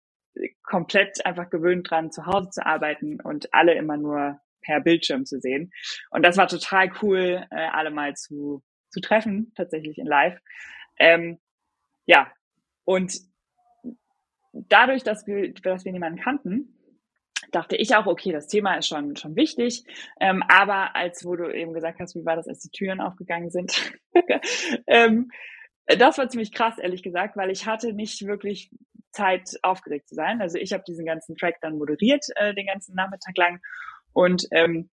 komplett 0.63 1.25
einfach 1.25 1.49
gewöhnt 1.49 1.89
dran, 1.89 2.11
zu 2.11 2.25
Hause 2.25 2.49
zu 2.51 2.65
arbeiten 2.65 3.19
und 3.21 3.53
alle 3.53 3.73
immer 3.73 3.97
nur 3.97 4.39
per 4.61 4.79
Bildschirm 4.81 5.25
zu 5.25 5.39
sehen. 5.39 5.71
Und 6.09 6.23
das 6.23 6.37
war 6.37 6.47
total 6.47 6.91
cool, 7.01 7.45
äh, 7.51 7.67
alle 7.71 7.91
mal 7.91 8.15
zu, 8.15 8.63
zu 8.89 8.99
treffen, 9.01 9.51
tatsächlich 9.55 9.97
in 9.97 10.07
Live. 10.07 10.39
Ähm, 10.97 11.39
ja, 12.05 12.31
und 12.85 13.13
dadurch, 14.53 15.03
dass 15.03 15.27
wir, 15.27 15.53
dass 15.53 15.85
wir 15.85 15.91
niemanden 15.91 16.19
kannten, 16.19 16.77
dachte 17.51 17.75
ich 17.75 17.95
auch, 17.95 18.05
okay, 18.05 18.31
das 18.31 18.47
Thema 18.47 18.75
ist 18.75 18.87
schon, 18.87 19.15
schon 19.15 19.35
wichtig. 19.35 19.83
Ähm, 20.19 20.43
aber 20.47 20.95
als 20.95 21.25
wo 21.25 21.35
du 21.35 21.53
eben 21.53 21.73
gesagt 21.73 21.99
hast, 21.99 22.15
wie 22.15 22.25
war 22.25 22.35
das, 22.35 22.47
als 22.47 22.59
die 22.59 22.69
Türen 22.69 23.01
aufgegangen 23.01 23.49
sind, 23.49 23.93
ähm, 24.87 25.29
das 25.87 26.17
war 26.17 26.29
ziemlich 26.29 26.53
krass, 26.53 26.77
ehrlich 26.77 27.03
gesagt, 27.03 27.35
weil 27.35 27.49
ich 27.49 27.65
hatte 27.65 27.93
nicht 27.93 28.25
wirklich 28.25 28.71
Zeit, 29.11 29.57
aufgeregt 29.61 30.07
zu 30.07 30.15
sein. 30.15 30.41
Also 30.41 30.57
ich 30.57 30.71
habe 30.71 30.83
diesen 30.87 31.05
ganzen 31.05 31.35
Track 31.35 31.57
dann 31.61 31.77
moderiert, 31.77 32.25
äh, 32.35 32.53
den 32.53 32.67
ganzen 32.67 32.95
Nachmittag 32.95 33.35
lang. 33.37 33.59
Und 34.13 34.47
ähm, 34.51 34.89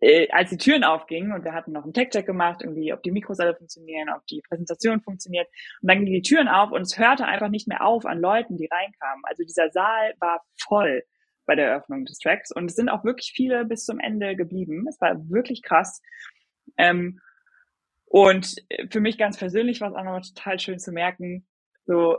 äh, 0.00 0.28
als 0.30 0.50
die 0.50 0.58
Türen 0.58 0.84
aufgingen 0.84 1.32
und 1.32 1.44
wir 1.44 1.54
hatten 1.54 1.72
noch 1.72 1.84
einen 1.84 1.94
Tech-Check 1.94 2.26
gemacht, 2.26 2.60
irgendwie, 2.62 2.92
ob 2.92 3.02
die 3.02 3.10
Mikros 3.10 3.40
alle 3.40 3.54
funktionieren, 3.54 4.10
ob 4.10 4.26
die 4.26 4.42
Präsentation 4.48 5.00
funktioniert. 5.00 5.48
Und 5.80 5.88
dann 5.88 6.00
gingen 6.00 6.12
die 6.12 6.22
Türen 6.22 6.48
auf 6.48 6.72
und 6.72 6.82
es 6.82 6.98
hörte 6.98 7.24
einfach 7.24 7.48
nicht 7.48 7.68
mehr 7.68 7.84
auf 7.84 8.04
an 8.04 8.20
Leuten, 8.20 8.56
die 8.56 8.68
reinkamen. 8.70 9.22
Also 9.24 9.44
dieser 9.44 9.70
Saal 9.70 10.14
war 10.20 10.42
voll 10.58 11.04
bei 11.46 11.54
der 11.54 11.68
Eröffnung 11.68 12.04
des 12.04 12.18
Tracks 12.18 12.50
und 12.52 12.66
es 12.66 12.76
sind 12.76 12.88
auch 12.88 13.04
wirklich 13.04 13.32
viele 13.34 13.64
bis 13.64 13.84
zum 13.84 13.98
Ende 13.98 14.36
geblieben. 14.36 14.86
Es 14.88 15.00
war 15.00 15.16
wirklich 15.30 15.62
krass. 15.62 16.02
Ähm, 16.76 17.20
und 18.04 18.56
für 18.90 19.00
mich 19.00 19.16
ganz 19.16 19.38
persönlich 19.38 19.80
war 19.80 19.88
es 19.88 19.94
auch 19.94 20.04
nochmal 20.04 20.20
total 20.20 20.58
schön 20.58 20.78
zu 20.78 20.92
merken, 20.92 21.46
so 21.86 22.18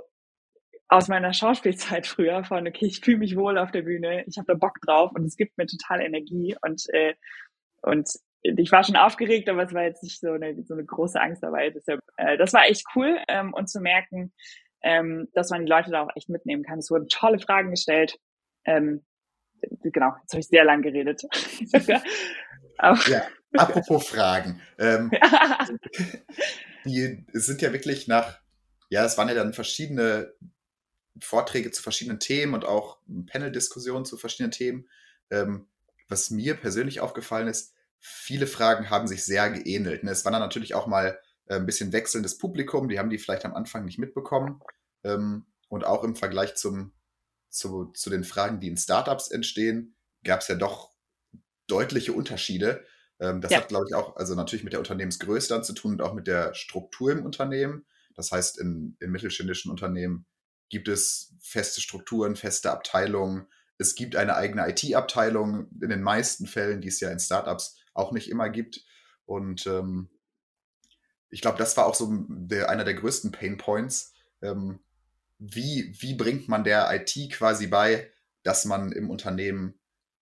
aus 0.87 1.07
meiner 1.07 1.33
Schauspielzeit 1.33 2.07
früher 2.07 2.43
von, 2.43 2.67
okay, 2.67 2.85
ich 2.85 3.01
fühle 3.01 3.17
mich 3.17 3.35
wohl 3.35 3.57
auf 3.57 3.71
der 3.71 3.81
Bühne, 3.81 4.23
ich 4.27 4.37
habe 4.37 4.47
da 4.47 4.53
Bock 4.53 4.79
drauf 4.81 5.11
und 5.13 5.25
es 5.25 5.35
gibt 5.35 5.57
mir 5.57 5.65
total 5.65 6.01
Energie 6.01 6.55
und 6.61 6.83
äh, 6.93 7.15
und 7.81 8.09
ich 8.41 8.71
war 8.71 8.83
schon 8.83 8.95
aufgeregt, 8.95 9.49
aber 9.49 9.63
es 9.63 9.73
war 9.73 9.83
jetzt 9.83 10.03
nicht 10.03 10.19
so 10.19 10.31
eine, 10.31 10.55
so 10.63 10.73
eine 10.73 10.85
große 10.85 11.19
Angst 11.19 11.43
dabei. 11.43 11.69
Deshalb, 11.69 12.01
äh, 12.17 12.37
das 12.37 12.53
war 12.53 12.65
echt 12.65 12.83
cool 12.95 13.17
ähm, 13.27 13.53
und 13.53 13.69
zu 13.69 13.79
merken, 13.79 14.33
ähm, 14.83 15.27
dass 15.33 15.49
man 15.49 15.65
die 15.65 15.71
Leute 15.71 15.91
da 15.91 16.03
auch 16.03 16.15
echt 16.15 16.29
mitnehmen 16.29 16.63
kann. 16.63 16.79
Es 16.79 16.91
wurden 16.91 17.07
tolle 17.07 17.39
Fragen 17.39 17.71
gestellt. 17.71 18.17
Ähm, 18.65 19.03
genau, 19.83 20.13
jetzt 20.21 20.33
habe 20.33 20.41
ich 20.41 20.47
sehr 20.47 20.63
lang 20.63 20.81
geredet. 20.81 21.23
ja, 23.07 23.23
apropos 23.53 24.07
Fragen. 24.07 24.61
Ähm, 24.77 25.11
die 26.85 27.25
sind 27.33 27.61
ja 27.61 27.73
wirklich 27.73 28.07
nach, 28.07 28.39
ja, 28.89 29.05
es 29.05 29.17
waren 29.17 29.27
ja 29.27 29.33
dann 29.33 29.53
verschiedene 29.53 30.33
Vorträge 31.19 31.71
zu 31.71 31.81
verschiedenen 31.81 32.19
Themen 32.19 32.53
und 32.53 32.65
auch 32.65 32.99
Panel-Diskussionen 33.27 34.05
zu 34.05 34.17
verschiedenen 34.17 34.51
Themen. 34.51 34.89
Ähm, 35.29 35.67
was 36.07 36.29
mir 36.29 36.55
persönlich 36.55 36.99
aufgefallen 36.99 37.47
ist, 37.47 37.73
viele 37.99 38.47
Fragen 38.47 38.89
haben 38.89 39.07
sich 39.07 39.23
sehr 39.23 39.49
geähnelt. 39.49 40.03
Ne? 40.03 40.11
Es 40.11 40.25
war 40.25 40.31
dann 40.31 40.41
natürlich 40.41 40.75
auch 40.75 40.87
mal 40.87 41.19
äh, 41.47 41.55
ein 41.55 41.65
bisschen 41.65 41.93
wechselndes 41.93 42.37
Publikum, 42.37 42.89
die 42.89 42.99
haben 42.99 43.09
die 43.09 43.17
vielleicht 43.17 43.45
am 43.45 43.55
Anfang 43.55 43.85
nicht 43.85 43.97
mitbekommen. 43.97 44.61
Ähm, 45.03 45.45
und 45.67 45.85
auch 45.85 46.03
im 46.03 46.15
Vergleich 46.15 46.55
zum, 46.55 46.93
zu, 47.49 47.85
zu 47.93 48.09
den 48.09 48.23
Fragen, 48.23 48.59
die 48.59 48.67
in 48.67 48.77
Startups 48.77 49.31
entstehen, 49.31 49.95
gab 50.23 50.41
es 50.41 50.47
ja 50.47 50.55
doch 50.55 50.91
deutliche 51.67 52.13
Unterschiede. 52.13 52.85
Ähm, 53.19 53.41
das 53.41 53.51
ja. 53.51 53.59
hat, 53.59 53.69
glaube 53.69 53.85
ich, 53.89 53.95
auch, 53.95 54.15
also 54.15 54.35
natürlich 54.35 54.63
mit 54.63 54.73
der 54.73 54.79
Unternehmensgröße 54.79 55.49
dann 55.49 55.63
zu 55.63 55.73
tun 55.73 55.93
und 55.93 56.01
auch 56.01 56.13
mit 56.13 56.27
der 56.27 56.53
Struktur 56.53 57.11
im 57.11 57.25
Unternehmen. 57.25 57.85
Das 58.15 58.31
heißt, 58.31 58.59
in, 58.59 58.95
in 58.99 59.11
mittelständischen 59.11 59.71
Unternehmen 59.71 60.25
gibt 60.69 60.87
es 60.87 61.33
feste 61.41 61.81
Strukturen, 61.81 62.35
feste 62.35 62.71
Abteilungen. 62.71 63.47
Es 63.77 63.95
gibt 63.95 64.15
eine 64.15 64.35
eigene 64.35 64.67
IT-Abteilung 64.69 65.69
in 65.81 65.89
den 65.89 66.01
meisten 66.01 66.47
Fällen, 66.47 66.81
die 66.81 66.87
es 66.87 66.99
ja 66.99 67.09
in 67.11 67.19
Startups 67.19 67.77
auch 67.93 68.11
nicht 68.11 68.29
immer 68.29 68.49
gibt. 68.49 68.85
Und 69.25 69.67
ähm, 69.67 70.09
ich 71.29 71.41
glaube, 71.41 71.57
das 71.57 71.75
war 71.77 71.85
auch 71.85 71.95
so 71.95 72.09
der, 72.29 72.69
einer 72.69 72.83
der 72.83 72.93
größten 72.93 73.31
Pain 73.31 73.57
Points. 73.57 74.13
Ähm, 74.41 74.79
wie, 75.37 75.93
wie 75.99 76.15
bringt 76.15 76.47
man 76.47 76.63
der 76.63 76.89
IT 76.93 77.31
quasi 77.31 77.67
bei, 77.67 78.11
dass 78.43 78.65
man 78.65 78.91
im 78.91 79.09
Unternehmen 79.09 79.79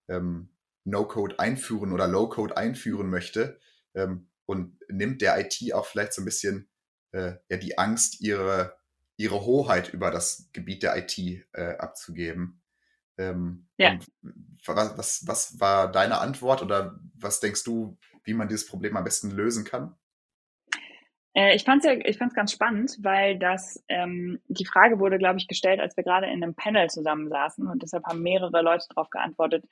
ähm, 0.08 0.49
No-Code 0.86 1.39
einführen 1.39 1.93
oder 1.93 2.08
Low-Code 2.08 2.58
einführen 2.58 3.10
möchte 3.10 3.60
ähm, 3.93 4.29
und 4.45 4.77
nimmt 4.89 5.21
der 5.21 5.39
IT 5.39 5.73
auch 5.73 5.86
vielleicht 5.86 6.13
so 6.13 6.21
ein 6.21 6.25
bisschen 6.25 6.69
äh, 7.12 7.34
ja, 7.49 7.58
die 7.58 7.77
Angst, 7.77 8.21
ihre, 8.21 8.75
ihre 9.17 9.45
Hoheit 9.45 9.93
über 9.93 10.12
das 10.12 10.49
Gebiet 10.54 10.84
der 10.84 10.97
IT 10.97 11.17
äh, 11.54 11.78
abzugeben. 11.78 12.62
Ähm, 13.17 13.67
ja. 13.78 13.99
was, 14.65 14.97
was, 14.97 15.28
was 15.28 15.60
war 15.60 15.91
deine 15.91 16.19
Antwort 16.19 16.62
oder 16.62 16.99
was 17.15 17.39
denkst 17.39 17.63
du, 17.63 17.97
wie 18.23 18.34
man 18.34 18.47
dieses 18.47 18.65
Problem 18.65 18.97
am 18.97 19.04
besten 19.04 19.30
lösen 19.30 19.65
kann? 19.65 19.95
Äh, 21.36 21.56
ich 21.56 21.63
fand 21.63 21.84
es 21.84 21.91
ja, 21.91 21.97
ich 22.06 22.17
fand's 22.17 22.36
ganz 22.36 22.52
spannend, 22.52 22.97
weil 23.02 23.38
das 23.38 23.84
ähm, 23.88 24.39
die 24.47 24.65
Frage 24.65 24.99
wurde, 24.99 25.17
glaube 25.17 25.38
ich, 25.39 25.47
gestellt, 25.47 25.80
als 25.80 25.97
wir 25.97 26.04
gerade 26.04 26.28
in 26.28 26.43
einem 26.43 26.56
Panel 26.56 26.89
zusammensaßen 26.89 27.67
und 27.67 27.82
deshalb 27.82 28.06
haben 28.06 28.21
mehrere 28.21 28.62
Leute 28.62 28.86
darauf 28.89 29.10
geantwortet. 29.10 29.65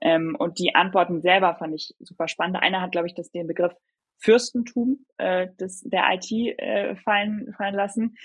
Ähm, 0.00 0.36
und 0.38 0.58
die 0.58 0.74
Antworten 0.74 1.20
selber 1.20 1.56
fand 1.56 1.74
ich 1.74 1.94
super 1.98 2.28
spannend. 2.28 2.56
Einer 2.56 2.80
hat, 2.80 2.92
glaube 2.92 3.08
ich, 3.08 3.14
das 3.14 3.30
den 3.30 3.46
Begriff 3.46 3.74
Fürstentum 4.18 5.06
äh, 5.16 5.48
des, 5.60 5.82
der 5.82 6.04
IT 6.12 6.30
äh, 6.32 6.96
fallen, 6.96 7.52
fallen 7.56 7.74
lassen. 7.74 8.16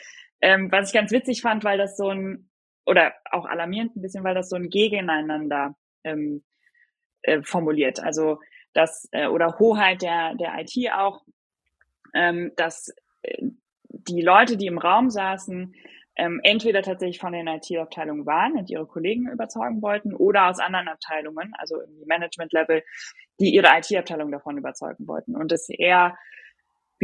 Ähm, 0.43 0.69
was 0.73 0.89
ich 0.89 0.93
ganz 0.93 1.11
witzig 1.13 1.41
fand, 1.41 1.63
weil 1.63 1.77
das 1.77 1.95
so 1.95 2.09
ein 2.09 2.49
oder 2.85 3.13
auch 3.31 3.45
alarmierend 3.45 3.95
ein 3.95 4.01
bisschen, 4.01 4.25
weil 4.25 4.35
das 4.35 4.49
so 4.49 4.57
ein 4.57 4.69
Gegeneinander 4.69 5.73
ähm, 6.03 6.43
äh, 7.21 7.41
formuliert. 7.43 8.03
Also 8.03 8.39
das 8.73 9.07
äh, 9.13 9.27
oder 9.27 9.57
Hoheit 9.57 10.01
der 10.01 10.35
der 10.35 10.53
IT 10.59 10.91
auch, 10.93 11.23
ähm, 12.13 12.51
dass 12.57 12.93
äh, 13.21 13.41
die 13.87 14.21
Leute, 14.21 14.57
die 14.57 14.65
im 14.65 14.79
Raum 14.79 15.09
saßen, 15.09 15.73
ähm, 16.17 16.41
entweder 16.43 16.81
tatsächlich 16.81 17.19
von 17.19 17.31
den 17.31 17.47
IT-Abteilungen 17.47 18.25
waren 18.25 18.57
und 18.57 18.69
ihre 18.69 18.85
Kollegen 18.85 19.29
überzeugen 19.29 19.81
wollten 19.81 20.13
oder 20.13 20.49
aus 20.49 20.59
anderen 20.59 20.89
Abteilungen, 20.89 21.53
also 21.57 21.79
irgendwie 21.79 22.05
Management-Level, 22.05 22.83
die 23.39 23.55
ihre 23.55 23.69
IT-Abteilung 23.77 24.29
davon 24.29 24.57
überzeugen 24.57 25.07
wollten. 25.07 25.37
Und 25.37 25.53
das 25.53 25.69
eher 25.69 26.17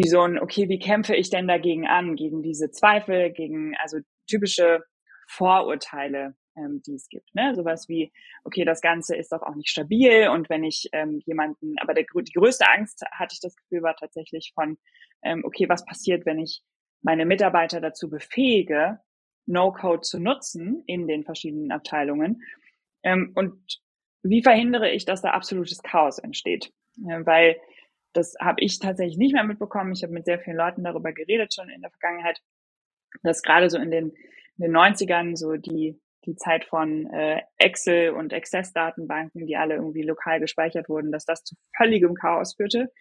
wie 0.01 0.07
so 0.07 0.21
ein, 0.21 0.39
okay, 0.39 0.69
wie 0.69 0.79
kämpfe 0.79 1.13
ich 1.13 1.29
denn 1.29 1.45
dagegen 1.45 1.85
an, 1.85 2.15
gegen 2.15 2.41
diese 2.41 2.71
Zweifel, 2.71 3.31
gegen 3.31 3.75
also 3.79 3.97
typische 4.29 4.81
Vorurteile, 5.27 6.35
ähm, 6.55 6.81
die 6.87 6.95
es 6.95 7.09
gibt. 7.09 7.35
Ne? 7.35 7.53
Sowas 7.53 7.89
wie, 7.89 8.13
okay, 8.45 8.63
das 8.63 8.79
Ganze 8.79 9.17
ist 9.17 9.33
doch 9.33 9.41
auch 9.41 9.55
nicht 9.55 9.69
stabil 9.69 10.29
und 10.29 10.49
wenn 10.49 10.63
ich 10.63 10.87
ähm, 10.93 11.21
jemanden, 11.25 11.75
aber 11.79 11.93
der, 11.93 12.05
die 12.13 12.31
größte 12.31 12.65
Angst, 12.69 13.03
hatte 13.11 13.33
ich 13.33 13.41
das 13.41 13.57
Gefühl, 13.57 13.83
war 13.83 13.95
tatsächlich 13.97 14.53
von, 14.55 14.77
ähm, 15.21 15.43
okay, 15.43 15.67
was 15.67 15.83
passiert, 15.83 16.25
wenn 16.25 16.39
ich 16.39 16.61
meine 17.01 17.25
Mitarbeiter 17.25 17.81
dazu 17.81 18.09
befähige, 18.09 19.01
No-Code 19.47 20.01
zu 20.01 20.19
nutzen 20.19 20.81
in 20.87 21.07
den 21.07 21.25
verschiedenen 21.25 21.73
Abteilungen 21.73 22.41
ähm, 23.03 23.33
und 23.35 23.81
wie 24.23 24.43
verhindere 24.43 24.91
ich, 24.91 25.03
dass 25.03 25.21
da 25.21 25.31
absolutes 25.31 25.83
Chaos 25.83 26.19
entsteht? 26.19 26.71
Äh, 27.05 27.25
weil 27.25 27.57
das 28.13 28.35
habe 28.39 28.61
ich 28.61 28.79
tatsächlich 28.79 29.17
nicht 29.17 29.33
mehr 29.33 29.43
mitbekommen. 29.43 29.93
Ich 29.93 30.03
habe 30.03 30.13
mit 30.13 30.25
sehr 30.25 30.39
vielen 30.39 30.57
Leuten 30.57 30.83
darüber 30.83 31.13
geredet 31.13 31.53
schon 31.53 31.69
in 31.69 31.81
der 31.81 31.91
Vergangenheit, 31.91 32.41
dass 33.23 33.41
gerade 33.41 33.69
so 33.69 33.77
in 33.77 33.91
den 33.91 34.13
den 34.59 34.75
90ern, 34.75 35.35
so 35.35 35.55
die, 35.55 35.99
die 36.25 36.35
Zeit 36.35 36.65
von 36.65 37.07
äh, 37.07 37.41
Excel 37.57 38.11
und 38.11 38.33
Access-Datenbanken, 38.33 39.47
die 39.47 39.57
alle 39.57 39.75
irgendwie 39.75 40.03
lokal 40.03 40.39
gespeichert 40.39 40.89
wurden, 40.89 41.11
dass 41.11 41.25
das 41.25 41.43
zu 41.43 41.55
völligem 41.75 42.13
Chaos 42.13 42.55
führte. 42.55 42.91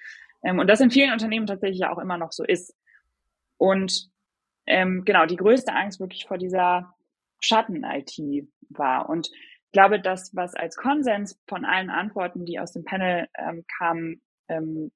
Ähm, 0.42 0.58
und 0.58 0.68
das 0.68 0.80
in 0.80 0.90
vielen 0.90 1.12
Unternehmen 1.12 1.46
tatsächlich 1.46 1.84
auch 1.86 1.98
immer 1.98 2.16
noch 2.16 2.32
so 2.32 2.44
ist. 2.44 2.74
Und 3.56 4.08
ähm, 4.66 5.04
genau, 5.04 5.26
die 5.26 5.36
größte 5.36 5.72
Angst 5.72 5.98
wirklich 5.98 6.26
vor 6.26 6.38
dieser 6.38 6.94
Schatten-IT 7.40 8.46
war. 8.70 9.08
Und 9.08 9.28
ich 9.30 9.72
glaube, 9.72 10.00
das, 10.00 10.34
was 10.34 10.54
als 10.54 10.76
Konsens 10.76 11.40
von 11.48 11.64
allen 11.64 11.90
Antworten, 11.90 12.46
die 12.46 12.60
aus 12.60 12.72
dem 12.72 12.84
Panel 12.84 13.26
ähm, 13.36 13.64
kamen, 13.78 14.22
ähm, 14.48 14.90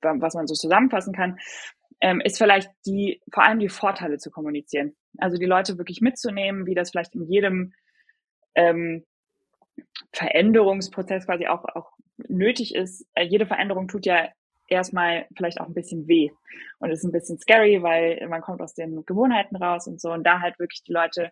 was 0.00 0.34
man 0.34 0.46
so 0.46 0.54
zusammenfassen 0.54 1.14
kann, 1.14 1.38
ähm, 2.00 2.20
ist 2.20 2.38
vielleicht 2.38 2.70
die, 2.86 3.20
vor 3.32 3.44
allem 3.44 3.58
die 3.58 3.68
Vorteile 3.68 4.18
zu 4.18 4.30
kommunizieren. 4.30 4.94
Also 5.18 5.38
die 5.38 5.46
Leute 5.46 5.78
wirklich 5.78 6.00
mitzunehmen, 6.00 6.66
wie 6.66 6.74
das 6.74 6.90
vielleicht 6.90 7.14
in 7.14 7.26
jedem 7.30 7.72
ähm, 8.54 9.04
Veränderungsprozess 10.12 11.26
quasi 11.26 11.46
auch, 11.46 11.64
auch 11.74 11.92
nötig 12.28 12.74
ist. 12.74 13.06
Äh, 13.14 13.24
jede 13.24 13.46
Veränderung 13.46 13.88
tut 13.88 14.06
ja 14.06 14.28
erstmal 14.68 15.26
vielleicht 15.36 15.60
auch 15.60 15.66
ein 15.66 15.74
bisschen 15.74 16.08
weh 16.08 16.30
und 16.78 16.90
ist 16.90 17.04
ein 17.04 17.12
bisschen 17.12 17.38
scary, 17.38 17.82
weil 17.82 18.26
man 18.28 18.40
kommt 18.40 18.60
aus 18.60 18.74
den 18.74 19.04
Gewohnheiten 19.04 19.56
raus 19.56 19.86
und 19.86 20.00
so 20.00 20.12
und 20.12 20.24
da 20.24 20.40
halt 20.40 20.58
wirklich 20.58 20.82
die 20.82 20.92
Leute, 20.92 21.30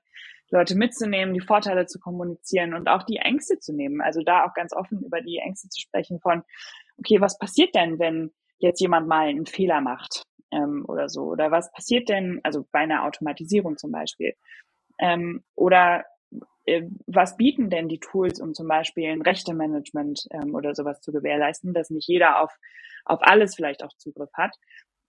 die 0.51 0.55
Leute 0.55 0.77
mitzunehmen, 0.77 1.35
die 1.35 1.41
Vorteile 1.41 1.87
zu 1.87 1.99
kommunizieren 1.99 2.75
und 2.75 2.89
auch 2.89 3.03
die 3.03 3.17
Ängste 3.17 3.59
zu 3.59 3.73
nehmen. 3.73 4.01
Also 4.01 4.23
da 4.23 4.45
auch 4.45 4.55
ganz 4.55 4.73
offen 4.73 5.03
über 5.03 5.21
die 5.21 5.39
Ängste 5.39 5.69
zu 5.69 5.81
sprechen 5.81 6.21
von, 6.21 6.45
okay, 6.99 7.21
was 7.21 7.39
passiert 7.39 7.75
denn, 7.75 7.99
wenn 7.99 8.33
jetzt 8.59 8.81
jemand 8.81 9.09
mal 9.09 9.29
einen 9.29 9.47
Fehler 9.47 9.81
macht 9.81 10.23
ähm, 10.51 10.85
oder 10.89 11.09
so? 11.09 11.23
Oder 11.25 11.51
was 11.51 11.71
passiert 11.73 12.09
denn, 12.09 12.41
also 12.43 12.67
bei 12.73 12.81
einer 12.81 13.05
Automatisierung 13.05 13.77
zum 13.77 13.93
Beispiel? 13.93 14.35
Ähm, 14.99 15.43
oder 15.55 16.05
äh, 16.67 16.83
was 17.07 17.37
bieten 17.37 17.71
denn 17.71 17.89
die 17.89 18.01
Tools, 18.01 18.41
um 18.41 18.55
zum 18.55 18.69
Beispiel 18.69 19.11
ein 19.11 19.23
Rechtemanagement 19.23 20.27
ähm, 20.31 20.55
oder 20.55 20.75
sowas 20.75 21.01
zu 21.01 21.13
gewährleisten, 21.13 21.75
dass 21.75 21.91
nicht 21.91 22.09
jeder 22.09 22.43
auf, 22.43 22.57
auf 23.05 23.21
alles 23.23 23.55
vielleicht 23.55 23.83
auch 23.85 23.93
Zugriff 23.99 24.31
hat? 24.35 24.57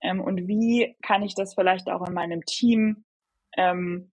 Ähm, 0.02 0.22
und 0.22 0.48
wie 0.48 0.96
kann 1.02 1.24
ich 1.24 1.36
das 1.36 1.54
vielleicht 1.56 1.90
auch 1.90 2.08
in 2.08 2.14
meinem 2.14 2.42
Team 2.46 3.06
ähm, 3.58 4.12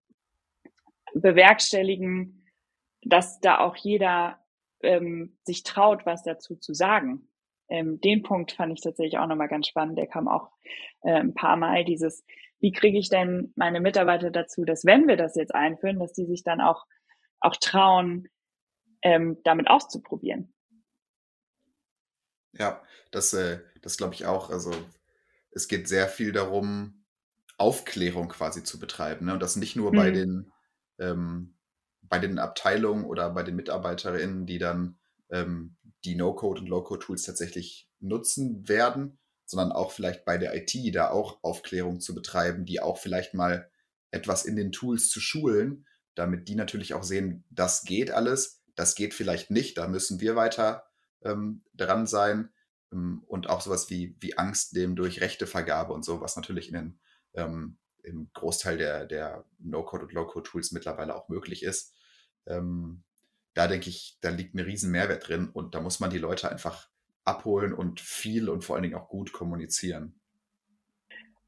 bewerkstelligen, 1.14 2.46
dass 3.02 3.40
da 3.40 3.58
auch 3.58 3.76
jeder 3.76 4.38
ähm, 4.82 5.36
sich 5.42 5.64
traut, 5.64 6.06
was 6.06 6.22
dazu 6.22 6.56
zu 6.56 6.74
sagen? 6.74 7.28
Ähm, 7.72 8.00
den 8.02 8.22
Punkt 8.22 8.52
fand 8.52 8.74
ich 8.74 8.82
tatsächlich 8.82 9.18
auch 9.18 9.26
nochmal 9.26 9.48
ganz 9.48 9.66
spannend. 9.66 9.96
Der 9.96 10.06
kam 10.06 10.28
auch 10.28 10.50
äh, 11.00 11.14
ein 11.14 11.32
paar 11.32 11.56
Mal 11.56 11.86
dieses, 11.86 12.22
wie 12.60 12.70
kriege 12.70 12.98
ich 12.98 13.08
denn 13.08 13.54
meine 13.56 13.80
Mitarbeiter 13.80 14.30
dazu, 14.30 14.66
dass 14.66 14.84
wenn 14.84 15.08
wir 15.08 15.16
das 15.16 15.36
jetzt 15.36 15.54
einführen, 15.54 15.98
dass 15.98 16.12
die 16.12 16.26
sich 16.26 16.44
dann 16.44 16.60
auch 16.60 16.84
auch 17.40 17.56
trauen, 17.56 18.28
ähm, 19.02 19.38
damit 19.42 19.68
auszuprobieren. 19.68 20.52
Ja, 22.52 22.82
das, 23.10 23.32
äh, 23.32 23.60
das 23.80 23.96
glaube 23.96 24.14
ich 24.14 24.26
auch. 24.26 24.50
Also 24.50 24.70
es 25.50 25.66
geht 25.66 25.88
sehr 25.88 26.08
viel 26.08 26.32
darum, 26.32 27.04
Aufklärung 27.56 28.28
quasi 28.28 28.62
zu 28.62 28.78
betreiben. 28.78 29.26
Ne? 29.26 29.32
Und 29.32 29.42
das 29.42 29.56
nicht 29.56 29.76
nur 29.76 29.92
mhm. 29.92 29.96
bei 29.96 30.10
den 30.10 30.52
ähm, 30.98 31.56
bei 32.02 32.18
den 32.18 32.38
Abteilungen 32.38 33.06
oder 33.06 33.30
bei 33.30 33.42
den 33.42 33.56
MitarbeiterInnen, 33.56 34.44
die 34.44 34.58
dann 34.58 34.98
ähm, 35.30 35.76
die 36.04 36.14
No-Code 36.14 36.60
und 36.60 36.68
Low-Code-Tools 36.68 37.22
tatsächlich 37.22 37.88
nutzen 38.00 38.68
werden, 38.68 39.18
sondern 39.44 39.72
auch 39.72 39.92
vielleicht 39.92 40.24
bei 40.24 40.38
der 40.38 40.54
IT 40.54 40.74
da 40.94 41.10
auch 41.10 41.42
Aufklärung 41.42 42.00
zu 42.00 42.14
betreiben, 42.14 42.64
die 42.64 42.80
auch 42.80 42.98
vielleicht 42.98 43.34
mal 43.34 43.70
etwas 44.10 44.44
in 44.44 44.56
den 44.56 44.72
Tools 44.72 45.08
zu 45.08 45.20
schulen, 45.20 45.86
damit 46.14 46.48
die 46.48 46.54
natürlich 46.54 46.94
auch 46.94 47.02
sehen, 47.02 47.44
das 47.50 47.84
geht 47.84 48.10
alles, 48.10 48.62
das 48.74 48.94
geht 48.94 49.14
vielleicht 49.14 49.50
nicht, 49.50 49.78
da 49.78 49.88
müssen 49.88 50.20
wir 50.20 50.36
weiter 50.36 50.84
ähm, 51.22 51.64
dran 51.74 52.06
sein. 52.06 52.50
Ähm, 52.92 53.24
und 53.26 53.48
auch 53.48 53.60
sowas 53.60 53.90
wie, 53.90 54.16
wie 54.20 54.36
Angst 54.36 54.76
dem 54.76 54.96
durch 54.96 55.20
Rechtevergabe 55.20 55.92
und 55.92 56.04
so, 56.04 56.20
was 56.20 56.36
natürlich 56.36 56.68
in 56.68 56.74
den, 56.74 57.00
ähm, 57.34 57.78
im 58.02 58.30
Großteil 58.32 58.76
der, 58.76 59.06
der 59.06 59.44
No-Code- 59.58 60.04
und 60.04 60.12
Low-Code-Tools 60.12 60.72
mittlerweile 60.72 61.14
auch 61.14 61.28
möglich 61.28 61.62
ist. 61.62 61.94
Ähm, 62.46 63.04
da 63.54 63.68
denke 63.68 63.88
ich, 63.88 64.18
da 64.20 64.30
liegt 64.30 64.54
ein 64.54 64.60
riesen 64.60 64.90
Mehrwert 64.90 65.28
drin 65.28 65.48
und 65.52 65.74
da 65.74 65.80
muss 65.80 66.00
man 66.00 66.10
die 66.10 66.18
Leute 66.18 66.50
einfach 66.50 66.88
abholen 67.24 67.72
und 67.72 68.00
viel 68.00 68.48
und 68.48 68.64
vor 68.64 68.76
allen 68.76 68.82
Dingen 68.82 68.96
auch 68.96 69.08
gut 69.08 69.32
kommunizieren. 69.32 70.20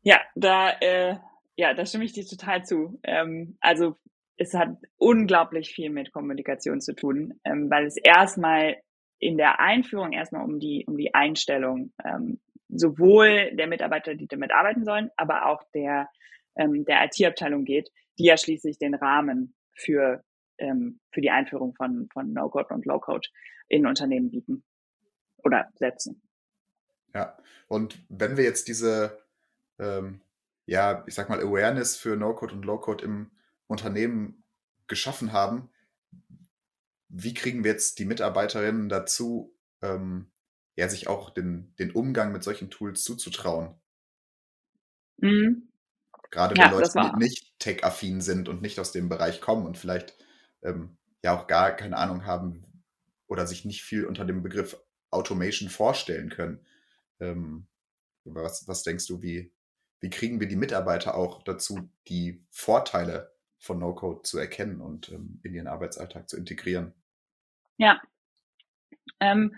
Ja, 0.02 0.20
da, 0.34 0.70
äh, 0.80 1.16
ja, 1.56 1.74
da 1.74 1.86
stimme 1.86 2.04
ich 2.04 2.12
dir 2.12 2.26
total 2.26 2.64
zu. 2.64 3.00
Ähm, 3.02 3.56
also 3.60 3.96
es 4.36 4.54
hat 4.54 4.76
unglaublich 4.96 5.74
viel 5.74 5.90
mit 5.90 6.12
Kommunikation 6.12 6.80
zu 6.80 6.94
tun, 6.94 7.40
ähm, 7.44 7.70
weil 7.70 7.86
es 7.86 7.96
erstmal 7.96 8.76
in 9.18 9.38
der 9.38 9.60
Einführung 9.60 10.12
erstmal 10.12 10.44
um 10.44 10.60
die, 10.60 10.84
um 10.86 10.96
die 10.96 11.14
Einstellung 11.14 11.92
ähm, 12.04 12.40
sowohl 12.68 13.52
der 13.54 13.66
Mitarbeiter, 13.66 14.14
die 14.14 14.26
damit 14.26 14.52
arbeiten 14.52 14.84
sollen, 14.84 15.10
aber 15.16 15.46
auch 15.46 15.62
der, 15.72 16.08
ähm, 16.56 16.84
der 16.84 17.04
IT-Abteilung 17.04 17.64
geht, 17.64 17.90
die 18.18 18.24
ja 18.24 18.36
schließlich 18.36 18.78
den 18.78 18.94
Rahmen 18.94 19.54
für, 19.72 20.22
ähm, 20.58 21.00
für 21.12 21.20
die 21.20 21.30
Einführung 21.30 21.74
von, 21.74 22.08
von 22.12 22.32
No-Code 22.32 22.74
und 22.74 22.86
Low-Code 22.86 23.28
in 23.68 23.86
Unternehmen 23.86 24.30
bieten 24.30 24.64
oder 25.38 25.70
setzen. 25.74 26.22
Ja, 27.14 27.38
und 27.68 27.98
wenn 28.08 28.36
wir 28.36 28.44
jetzt 28.44 28.68
diese, 28.68 29.24
ähm, 29.78 30.20
ja, 30.66 31.04
ich 31.06 31.14
sag 31.14 31.28
mal, 31.28 31.40
Awareness 31.40 31.96
für 31.96 32.16
No-Code 32.16 32.54
und 32.54 32.64
Low-Code 32.64 33.04
im 33.04 33.30
Unternehmen 33.66 34.44
geschaffen 34.86 35.32
haben, 35.32 35.70
wie 37.08 37.34
kriegen 37.34 37.62
wir 37.62 37.70
jetzt 37.70 37.98
die 37.98 38.04
Mitarbeiterinnen 38.04 38.88
dazu, 38.88 39.56
ähm, 39.82 40.30
ja, 40.76 40.88
sich 40.88 41.06
auch 41.06 41.30
den, 41.30 41.74
den 41.76 41.92
Umgang 41.92 42.32
mit 42.32 42.42
solchen 42.42 42.70
Tools 42.70 43.04
zuzutrauen? 43.04 43.74
Mhm. 45.18 45.68
Gerade 46.30 46.56
wenn 46.56 46.64
ja, 46.64 46.70
Leute 46.70 47.16
nicht 47.18 47.56
tech-affin 47.60 48.20
sind 48.20 48.48
und 48.48 48.60
nicht 48.60 48.80
aus 48.80 48.90
dem 48.90 49.08
Bereich 49.08 49.40
kommen 49.40 49.64
und 49.64 49.78
vielleicht 49.78 50.16
ähm, 50.64 50.96
ja 51.22 51.38
auch 51.38 51.46
gar 51.46 51.72
keine 51.72 51.96
Ahnung 51.96 52.26
haben 52.26 52.64
oder 53.26 53.46
sich 53.46 53.64
nicht 53.64 53.82
viel 53.82 54.04
unter 54.04 54.24
dem 54.24 54.42
Begriff 54.42 54.76
Automation 55.10 55.68
vorstellen 55.68 56.28
können. 56.28 56.66
Ähm, 57.20 57.66
was, 58.24 58.66
was 58.66 58.82
denkst 58.82 59.06
du, 59.06 59.22
wie, 59.22 59.52
wie 60.00 60.10
kriegen 60.10 60.40
wir 60.40 60.48
die 60.48 60.56
Mitarbeiter 60.56 61.14
auch 61.14 61.42
dazu, 61.42 61.88
die 62.08 62.44
Vorteile 62.50 63.32
von 63.58 63.78
No-Code 63.78 64.22
zu 64.22 64.38
erkennen 64.38 64.80
und 64.80 65.10
ähm, 65.10 65.40
in 65.42 65.54
ihren 65.54 65.66
Arbeitsalltag 65.66 66.28
zu 66.28 66.36
integrieren. 66.36 66.92
Ja. 67.78 68.00
Ähm, 69.20 69.56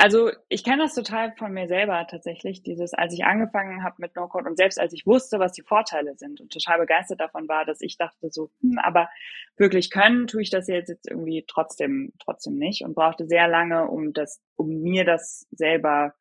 also 0.00 0.30
ich 0.48 0.64
kenne 0.64 0.84
das 0.84 0.94
total 0.94 1.34
von 1.36 1.52
mir 1.52 1.68
selber 1.68 2.06
tatsächlich, 2.08 2.62
dieses, 2.62 2.94
als 2.94 3.12
ich 3.12 3.24
angefangen 3.24 3.84
habe 3.84 3.96
mit 3.98 4.16
No-Code 4.16 4.48
und 4.48 4.56
selbst 4.56 4.80
als 4.80 4.94
ich 4.94 5.06
wusste, 5.06 5.38
was 5.38 5.52
die 5.52 5.60
Vorteile 5.60 6.16
sind 6.16 6.40
und 6.40 6.50
total 6.50 6.78
begeistert 6.78 7.20
davon 7.20 7.46
war, 7.48 7.66
dass 7.66 7.82
ich 7.82 7.98
dachte 7.98 8.30
so, 8.30 8.50
hm, 8.62 8.78
aber 8.78 9.10
wirklich 9.58 9.90
können 9.90 10.26
tue 10.26 10.40
ich 10.40 10.48
das 10.48 10.68
jetzt, 10.68 10.88
jetzt 10.88 11.06
irgendwie 11.06 11.44
trotzdem, 11.46 12.14
trotzdem 12.18 12.56
nicht 12.56 12.82
und 12.82 12.94
brauchte 12.94 13.26
sehr 13.26 13.46
lange, 13.46 13.88
um 13.88 14.14
das, 14.14 14.40
um 14.56 14.80
mir 14.80 15.04
das 15.04 15.46
selber 15.50 16.14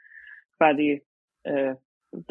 quasi 0.57 1.05
äh, 1.43 1.75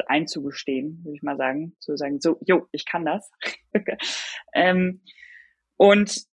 einzugestehen, 0.05 1.03
würde 1.03 1.15
ich 1.15 1.23
mal 1.23 1.37
sagen, 1.37 1.75
zu 1.79 1.97
sagen, 1.97 2.21
so, 2.21 2.37
jo, 2.45 2.67
ich 2.71 2.85
kann 2.85 3.05
das. 3.05 3.31
ähm, 4.53 5.01
und 5.77 6.27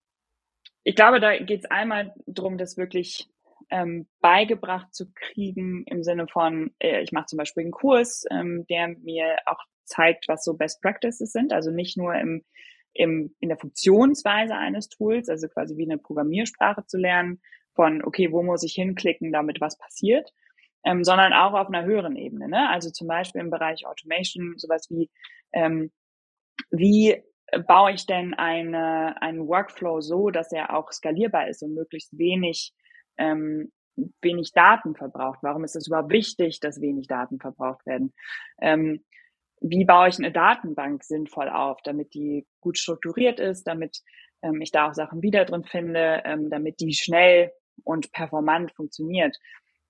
ich 0.84 0.94
glaube, 0.94 1.20
da 1.20 1.38
geht 1.38 1.60
es 1.60 1.70
einmal 1.70 2.12
darum, 2.26 2.58
das 2.58 2.76
wirklich 2.76 3.30
ähm, 3.70 4.08
beigebracht 4.20 4.94
zu 4.94 5.10
kriegen 5.14 5.84
im 5.86 6.02
Sinne 6.02 6.26
von, 6.28 6.72
äh, 6.78 7.02
ich 7.02 7.12
mache 7.12 7.26
zum 7.26 7.38
Beispiel 7.38 7.62
einen 7.62 7.72
Kurs, 7.72 8.24
ähm, 8.30 8.64
der 8.68 8.88
mir 8.88 9.36
auch 9.46 9.58
zeigt, 9.84 10.28
was 10.28 10.44
so 10.44 10.54
Best 10.54 10.80
Practices 10.82 11.32
sind, 11.32 11.52
also 11.52 11.70
nicht 11.70 11.96
nur 11.96 12.14
im, 12.14 12.44
im, 12.92 13.34
in 13.40 13.48
der 13.48 13.58
Funktionsweise 13.58 14.54
eines 14.54 14.88
Tools, 14.88 15.28
also 15.28 15.48
quasi 15.48 15.76
wie 15.76 15.84
eine 15.84 15.98
Programmiersprache 15.98 16.86
zu 16.86 16.98
lernen, 16.98 17.40
von, 17.74 18.02
okay, 18.04 18.32
wo 18.32 18.42
muss 18.42 18.62
ich 18.62 18.74
hinklicken, 18.74 19.32
damit 19.32 19.60
was 19.60 19.76
passiert, 19.78 20.32
ähm, 20.84 21.04
sondern 21.04 21.32
auch 21.32 21.52
auf 21.52 21.68
einer 21.68 21.84
höheren 21.84 22.16
Ebene. 22.16 22.48
Ne? 22.48 22.68
Also 22.70 22.90
zum 22.90 23.06
Beispiel 23.06 23.40
im 23.40 23.50
Bereich 23.50 23.86
Automation, 23.86 24.54
sowas 24.56 24.88
wie, 24.90 25.10
ähm, 25.52 25.92
wie 26.70 27.22
baue 27.66 27.92
ich 27.92 28.06
denn 28.06 28.34
eine, 28.34 29.20
einen 29.20 29.46
Workflow 29.46 30.00
so, 30.00 30.30
dass 30.30 30.52
er 30.52 30.76
auch 30.76 30.90
skalierbar 30.90 31.48
ist 31.48 31.62
und 31.62 31.74
möglichst 31.74 32.18
wenig, 32.18 32.72
ähm, 33.18 33.72
wenig 34.20 34.52
Daten 34.52 34.94
verbraucht? 34.94 35.38
Warum 35.42 35.64
ist 35.64 35.76
es 35.76 35.86
überhaupt 35.86 36.10
wichtig, 36.10 36.60
dass 36.60 36.80
wenig 36.80 37.06
Daten 37.06 37.38
verbraucht 37.38 37.84
werden? 37.86 38.12
Ähm, 38.60 39.04
wie 39.60 39.84
baue 39.84 40.08
ich 40.08 40.18
eine 40.18 40.32
Datenbank 40.32 41.02
sinnvoll 41.02 41.48
auf, 41.48 41.80
damit 41.82 42.14
die 42.14 42.46
gut 42.60 42.78
strukturiert 42.78 43.40
ist, 43.40 43.64
damit 43.64 44.02
ähm, 44.42 44.60
ich 44.60 44.70
da 44.70 44.88
auch 44.88 44.94
Sachen 44.94 45.22
wieder 45.22 45.44
drin 45.44 45.64
finde, 45.64 46.22
ähm, 46.24 46.50
damit 46.50 46.80
die 46.80 46.92
schnell 46.92 47.52
und 47.84 48.12
performant 48.12 48.72
funktioniert. 48.72 49.36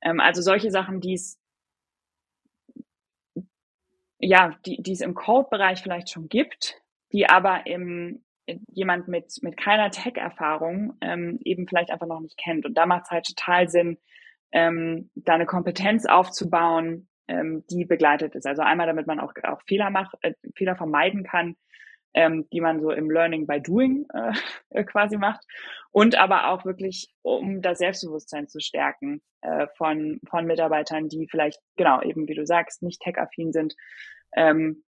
Ähm, 0.03 0.21
also 0.21 0.41
solche 0.41 0.71
Sachen, 0.71 1.01
die 1.01 1.15
es 1.15 1.39
ja, 4.19 4.57
die, 4.65 4.83
die 4.83 4.93
es 4.93 5.01
im 5.01 5.15
Code-Bereich 5.15 5.83
vielleicht 5.83 6.11
schon 6.11 6.29
gibt, 6.29 6.81
die 7.13 7.29
aber 7.29 7.67
im, 7.67 8.25
jemand 8.69 9.09
mit, 9.09 9.33
mit 9.43 9.57
keiner 9.57 9.91
Tech-Erfahrung 9.91 10.97
ähm, 11.01 11.39
eben 11.45 11.67
vielleicht 11.67 11.91
einfach 11.91 12.07
noch 12.07 12.21
nicht 12.21 12.39
kennt. 12.39 12.65
Und 12.65 12.75
da 12.75 12.87
macht 12.87 13.05
es 13.05 13.11
halt 13.11 13.27
total 13.27 13.69
Sinn, 13.69 13.99
ähm, 14.53 15.11
da 15.15 15.35
eine 15.35 15.47
Kompetenz 15.47 16.07
aufzubauen, 16.07 17.09
ähm, 17.29 17.65
die 17.71 17.85
begleitet 17.85 18.35
ist. 18.35 18.47
Also 18.47 18.63
einmal, 18.63 18.87
damit 18.87 19.07
man 19.07 19.21
auch, 19.21 19.33
auch 19.45 19.61
Fehler 19.67 19.91
macht, 19.91 20.15
äh, 20.23 20.35
Fehler 20.55 20.77
vermeiden 20.77 21.25
kann, 21.25 21.57
ähm, 22.15 22.49
die 22.53 22.61
man 22.61 22.81
so 22.81 22.91
im 22.91 23.11
Learning 23.11 23.47
by 23.47 23.61
Doing 23.61 24.07
äh, 24.13 24.85
quasi 24.85 25.17
macht. 25.17 25.45
Und 25.91 26.17
aber 26.17 26.49
auch 26.49 26.65
wirklich, 26.65 27.13
um 27.23 27.63
das 27.63 27.79
Selbstbewusstsein 27.79 28.49
zu 28.49 28.61
stärken 28.61 29.23
äh, 29.43 29.67
von, 29.77 30.21
von 30.29 30.47
Mitarbeitern, 30.47 31.09
die 31.09 31.27
vielleicht, 31.31 31.61
genau, 31.77 32.01
eben 32.03 32.29
wie 32.29 32.35
du 32.35 32.47
sagst, 32.47 32.83
nicht 32.83 33.03
tech-affin 33.03 33.53
sind, 33.53 33.75
ähm, 34.35 34.85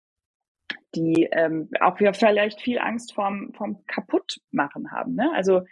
die 0.95 1.27
ähm, 1.32 1.69
auch 1.79 1.99
wir 1.99 2.13
vielleicht 2.13 2.62
viel 2.62 2.79
Angst 2.79 3.13
vorm, 3.13 3.53
vom 3.53 3.86
Kaputtmachen 3.88 4.91
haben. 4.91 5.15
Ne? 5.15 5.32
Also 5.34 5.63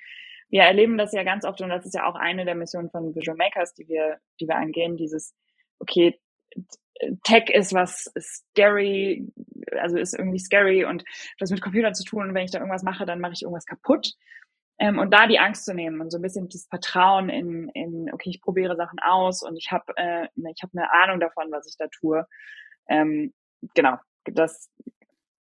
wir 0.49 0.63
erleben 0.63 0.97
das 0.97 1.13
ja 1.13 1.23
ganz 1.23 1.45
oft 1.45 1.61
und 1.61 1.69
das 1.69 1.85
ist 1.85 1.95
ja 1.95 2.05
auch 2.05 2.15
eine 2.15 2.45
der 2.45 2.55
Missionen 2.55 2.89
von 2.89 3.15
Visual 3.15 3.37
Makers, 3.37 3.73
die 3.73 3.87
wir, 3.87 4.19
die 4.39 4.47
wir 4.47 4.55
angehen, 4.55 4.97
dieses, 4.97 5.33
okay, 5.79 6.19
Tech 7.23 7.49
ist 7.49 7.73
was 7.73 8.11
scary, 8.19 9.27
also 9.79 9.97
ist 9.97 10.13
irgendwie 10.13 10.39
scary 10.39 10.85
und 10.85 11.03
das 11.39 11.49
mit 11.49 11.61
Computern 11.61 11.95
zu 11.95 12.03
tun 12.03 12.27
und 12.27 12.35
wenn 12.35 12.45
ich 12.45 12.51
da 12.51 12.59
irgendwas 12.59 12.83
mache, 12.83 13.05
dann 13.05 13.19
mache 13.19 13.33
ich 13.33 13.43
irgendwas 13.43 13.65
kaputt. 13.65 14.13
Ähm, 14.77 14.99
und 14.99 15.11
da 15.13 15.27
die 15.27 15.39
Angst 15.39 15.65
zu 15.65 15.73
nehmen 15.73 16.01
und 16.01 16.11
so 16.11 16.17
ein 16.17 16.21
bisschen 16.21 16.49
das 16.49 16.67
Vertrauen 16.67 17.29
in, 17.29 17.69
in 17.69 18.11
okay, 18.13 18.29
ich 18.29 18.41
probiere 18.41 18.75
Sachen 18.75 18.99
aus 18.99 19.43
und 19.43 19.55
ich 19.55 19.71
habe 19.71 19.93
äh, 19.95 20.27
ne, 20.35 20.51
ich 20.55 20.63
habe 20.63 20.73
eine 20.75 20.91
Ahnung 20.91 21.19
davon, 21.19 21.51
was 21.51 21.67
ich 21.67 21.77
da 21.77 21.87
tue. 21.87 22.27
Ähm, 22.87 23.33
genau, 23.73 23.97
das 24.25 24.69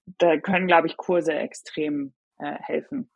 da 0.05 0.37
können, 0.37 0.67
glaube 0.67 0.87
ich, 0.87 0.97
Kurse 0.97 1.33
extrem 1.33 2.13
äh, 2.39 2.55
helfen. 2.59 3.09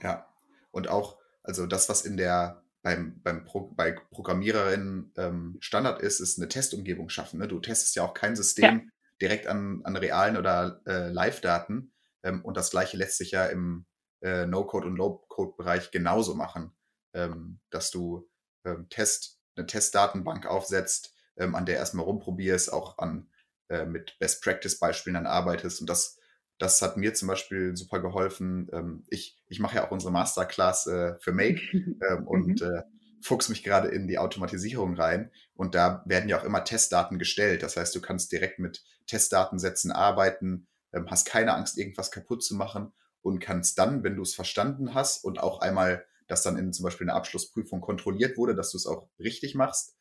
Ja, 0.00 0.26
und 0.70 0.88
auch, 0.88 1.18
also 1.42 1.66
das, 1.66 1.88
was 1.88 2.02
in 2.02 2.16
der 2.16 2.62
beim, 2.82 3.20
beim 3.22 3.44
Pro, 3.44 3.72
bei 3.74 3.92
Programmiererinnen 3.92 5.12
ähm, 5.16 5.56
Standard 5.60 6.00
ist, 6.00 6.20
ist 6.20 6.38
eine 6.38 6.48
Testumgebung 6.48 7.08
schaffen. 7.08 7.38
Ne? 7.38 7.48
Du 7.48 7.60
testest 7.60 7.94
ja 7.96 8.04
auch 8.04 8.14
kein 8.14 8.36
System 8.36 8.64
ja. 8.64 8.80
direkt 9.20 9.46
an, 9.46 9.82
an 9.84 9.96
realen 9.96 10.36
oder 10.36 10.80
äh, 10.86 11.08
Live-Daten. 11.08 11.92
Ähm, 12.22 12.44
und 12.44 12.56
das 12.56 12.70
gleiche 12.70 12.96
lässt 12.96 13.18
sich 13.18 13.32
ja 13.32 13.46
im 13.46 13.86
äh, 14.22 14.46
No-Code- 14.46 14.86
und 14.86 14.96
Low-Code-Bereich 14.96 15.90
genauso 15.90 16.34
machen, 16.34 16.72
ähm, 17.14 17.60
dass 17.70 17.90
du 17.90 18.28
ähm, 18.64 18.88
Test, 18.88 19.40
eine 19.56 19.66
Testdatenbank 19.66 20.46
aufsetzt, 20.46 21.14
ähm, 21.36 21.54
an 21.54 21.66
der 21.66 21.76
erstmal 21.76 22.04
rumprobierst, 22.04 22.72
auch 22.72 22.98
an 22.98 23.29
äh, 23.70 23.86
mit 23.86 24.18
Best-Practice-Beispielen 24.18 25.14
dann 25.14 25.26
arbeitest. 25.26 25.80
Und 25.80 25.88
das, 25.88 26.18
das 26.58 26.82
hat 26.82 26.96
mir 26.96 27.14
zum 27.14 27.28
Beispiel 27.28 27.76
super 27.76 28.00
geholfen. 28.00 28.68
Ähm, 28.72 29.04
ich 29.08 29.38
ich 29.48 29.60
mache 29.60 29.76
ja 29.76 29.86
auch 29.86 29.90
unsere 29.90 30.12
Masterclass 30.12 30.86
äh, 30.86 31.14
für 31.20 31.32
Make 31.32 31.60
ähm, 31.72 32.26
und 32.26 32.60
mhm. 32.60 32.66
äh, 32.66 32.82
fuchs 33.22 33.48
mich 33.48 33.62
gerade 33.62 33.88
in 33.88 34.08
die 34.08 34.18
Automatisierung 34.18 34.94
rein. 34.94 35.30
Und 35.54 35.74
da 35.74 36.02
werden 36.06 36.28
ja 36.28 36.40
auch 36.40 36.44
immer 36.44 36.64
Testdaten 36.64 37.18
gestellt. 37.18 37.62
Das 37.62 37.76
heißt, 37.76 37.94
du 37.94 38.00
kannst 38.00 38.32
direkt 38.32 38.58
mit 38.58 38.82
Testdatensätzen 39.06 39.92
arbeiten, 39.92 40.66
ähm, 40.92 41.06
hast 41.08 41.26
keine 41.26 41.54
Angst, 41.54 41.78
irgendwas 41.78 42.10
kaputt 42.10 42.42
zu 42.42 42.54
machen 42.54 42.92
und 43.22 43.40
kannst 43.40 43.78
dann, 43.78 44.02
wenn 44.02 44.16
du 44.16 44.22
es 44.22 44.34
verstanden 44.34 44.94
hast 44.94 45.24
und 45.24 45.38
auch 45.38 45.60
einmal 45.60 46.04
das 46.26 46.42
dann 46.42 46.56
in 46.56 46.72
zum 46.72 46.84
Beispiel 46.84 47.08
einer 47.08 47.16
Abschlussprüfung 47.16 47.80
kontrolliert 47.80 48.36
wurde, 48.36 48.54
dass 48.54 48.70
du 48.70 48.76
es 48.76 48.86
auch 48.86 49.08
richtig 49.18 49.54
machst, 49.54 49.94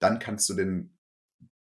dann 0.00 0.18
kannst 0.18 0.48
du 0.48 0.54
den 0.54 0.97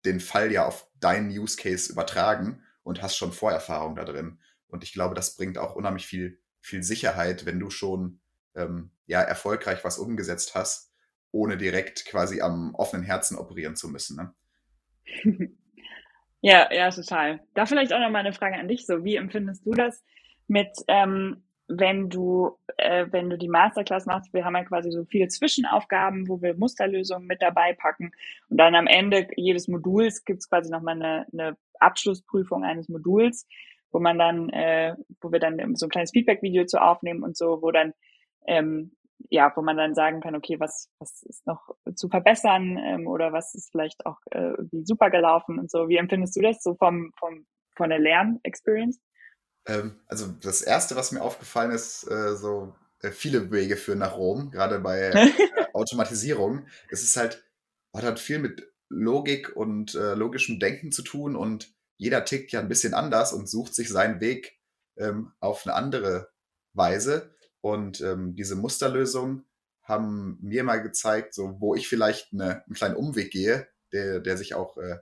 den 0.04 0.20
Fall 0.20 0.52
ja 0.52 0.66
auf 0.66 0.88
deinen 1.00 1.30
Use 1.30 1.56
Case 1.56 1.90
übertragen 1.92 2.62
und 2.82 3.02
hast 3.02 3.16
schon 3.16 3.32
Vorerfahrung 3.32 3.96
da 3.96 4.04
drin. 4.04 4.38
Und 4.68 4.84
ich 4.84 4.92
glaube, 4.92 5.14
das 5.14 5.36
bringt 5.36 5.58
auch 5.58 5.74
unheimlich 5.74 6.06
viel, 6.06 6.40
viel 6.60 6.82
Sicherheit, 6.82 7.46
wenn 7.46 7.60
du 7.60 7.70
schon 7.70 8.20
ähm, 8.54 8.90
ja, 9.06 9.20
erfolgreich 9.20 9.84
was 9.84 9.98
umgesetzt 9.98 10.54
hast, 10.54 10.92
ohne 11.30 11.56
direkt 11.56 12.04
quasi 12.06 12.40
am 12.40 12.74
offenen 12.74 13.04
Herzen 13.04 13.36
operieren 13.36 13.76
zu 13.76 13.88
müssen. 13.88 14.16
Ne? 14.16 14.34
ja, 16.40 16.72
ja, 16.72 16.90
total. 16.90 17.40
Da 17.54 17.66
vielleicht 17.66 17.92
auch 17.92 18.00
noch 18.00 18.10
mal 18.10 18.20
eine 18.20 18.32
Frage 18.32 18.56
an 18.56 18.68
dich. 18.68 18.86
So, 18.86 19.04
wie 19.04 19.16
empfindest 19.16 19.66
du 19.66 19.72
das 19.72 20.02
mit 20.46 20.70
ähm, 20.88 21.42
wenn 21.68 22.08
du, 22.08 22.56
äh, 22.78 23.06
wenn 23.10 23.28
du 23.28 23.36
die 23.36 23.48
Masterclass 23.48 24.06
machst, 24.06 24.32
wir 24.32 24.44
haben 24.44 24.56
ja 24.56 24.64
quasi 24.64 24.90
so 24.90 25.04
viele 25.04 25.28
Zwischenaufgaben, 25.28 26.26
wo 26.28 26.40
wir 26.40 26.56
Musterlösungen 26.56 27.26
mit 27.26 27.42
dabei 27.42 27.74
packen. 27.74 28.10
Und 28.48 28.56
dann 28.56 28.74
am 28.74 28.86
Ende 28.86 29.28
jedes 29.36 29.68
Moduls 29.68 30.24
gibt 30.24 30.40
es 30.40 30.48
quasi 30.48 30.70
nochmal 30.70 30.94
eine, 30.94 31.26
eine 31.32 31.56
Abschlussprüfung 31.78 32.64
eines 32.64 32.88
Moduls, 32.88 33.46
wo 33.92 34.00
man 34.00 34.18
dann, 34.18 34.48
äh, 34.48 34.96
wo 35.20 35.30
wir 35.30 35.40
dann 35.40 35.76
so 35.76 35.86
ein 35.86 35.90
kleines 35.90 36.10
Feedback-Video 36.12 36.64
zu 36.64 36.80
aufnehmen 36.80 37.22
und 37.22 37.36
so, 37.36 37.60
wo 37.60 37.70
dann, 37.70 37.92
ähm, 38.46 38.92
ja, 39.28 39.52
wo 39.54 39.60
man 39.60 39.76
dann 39.76 39.94
sagen 39.94 40.20
kann, 40.20 40.36
okay, 40.36 40.58
was, 40.58 40.90
was 40.98 41.22
ist 41.24 41.46
noch 41.46 41.68
zu 41.94 42.08
verbessern 42.08 42.78
ähm, 42.78 43.06
oder 43.06 43.32
was 43.32 43.54
ist 43.54 43.70
vielleicht 43.72 44.06
auch 44.06 44.18
äh, 44.30 44.52
irgendwie 44.52 44.84
super 44.84 45.10
gelaufen 45.10 45.58
und 45.58 45.70
so. 45.70 45.88
Wie 45.88 45.96
empfindest 45.96 46.36
du 46.36 46.40
das 46.40 46.62
so 46.62 46.74
vom, 46.76 47.12
vom, 47.18 47.44
von 47.76 47.90
der 47.90 47.98
Lernexperience? 47.98 49.00
Ähm, 49.68 50.00
also 50.06 50.26
das 50.26 50.62
Erste, 50.62 50.96
was 50.96 51.12
mir 51.12 51.22
aufgefallen 51.22 51.70
ist, 51.70 52.10
äh, 52.10 52.34
so 52.34 52.74
äh, 53.00 53.10
viele 53.10 53.50
Wege 53.52 53.76
führen 53.76 54.00
nach 54.00 54.16
Rom, 54.16 54.50
gerade 54.50 54.80
bei 54.80 55.10
äh, 55.10 55.30
Automatisierung. 55.74 56.66
Es 56.90 57.02
ist 57.02 57.16
halt, 57.16 57.44
hat 57.94 58.02
halt 58.02 58.18
viel 58.18 58.38
mit 58.38 58.72
Logik 58.88 59.54
und 59.54 59.94
äh, 59.94 60.14
logischem 60.14 60.58
Denken 60.58 60.90
zu 60.90 61.02
tun 61.02 61.36
und 61.36 61.72
jeder 61.98 62.24
tickt 62.24 62.52
ja 62.52 62.60
ein 62.60 62.68
bisschen 62.68 62.94
anders 62.94 63.32
und 63.32 63.48
sucht 63.48 63.74
sich 63.74 63.88
seinen 63.88 64.20
Weg 64.20 64.58
ähm, 64.96 65.32
auf 65.40 65.66
eine 65.66 65.74
andere 65.74 66.30
Weise. 66.72 67.34
Und 67.60 68.00
ähm, 68.00 68.34
diese 68.36 68.54
Musterlösungen 68.56 69.44
haben 69.82 70.38
mir 70.40 70.64
mal 70.64 70.82
gezeigt, 70.82 71.34
so 71.34 71.60
wo 71.60 71.74
ich 71.74 71.88
vielleicht 71.88 72.32
eine, 72.32 72.64
einen 72.64 72.74
kleinen 72.74 72.96
Umweg 72.96 73.30
gehe, 73.30 73.66
der, 73.92 74.20
der 74.20 74.36
sich 74.36 74.54
auch 74.54 74.76
äh, 74.78 74.98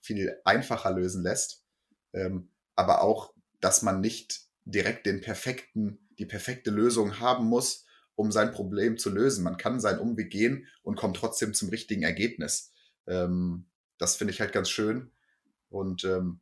viel 0.00 0.36
einfacher 0.44 0.90
lösen 0.92 1.22
lässt. 1.22 1.64
Ähm, 2.12 2.50
aber 2.74 3.02
auch 3.02 3.32
dass 3.60 3.82
man 3.82 4.00
nicht 4.00 4.42
direkt 4.64 5.06
den 5.06 5.20
perfekten, 5.20 6.08
die 6.18 6.26
perfekte 6.26 6.70
Lösung 6.70 7.20
haben 7.20 7.46
muss, 7.46 7.86
um 8.14 8.30
sein 8.30 8.52
Problem 8.52 8.98
zu 8.98 9.10
lösen. 9.10 9.44
Man 9.44 9.56
kann 9.56 9.80
seinen 9.80 9.98
Umweg 9.98 10.30
gehen 10.30 10.66
und 10.82 10.96
kommt 10.96 11.16
trotzdem 11.16 11.54
zum 11.54 11.70
richtigen 11.70 12.02
Ergebnis. 12.02 12.72
Ähm, 13.06 13.66
das 13.98 14.16
finde 14.16 14.32
ich 14.32 14.40
halt 14.40 14.52
ganz 14.52 14.68
schön. 14.68 15.10
Und 15.68 16.04
ähm, 16.04 16.40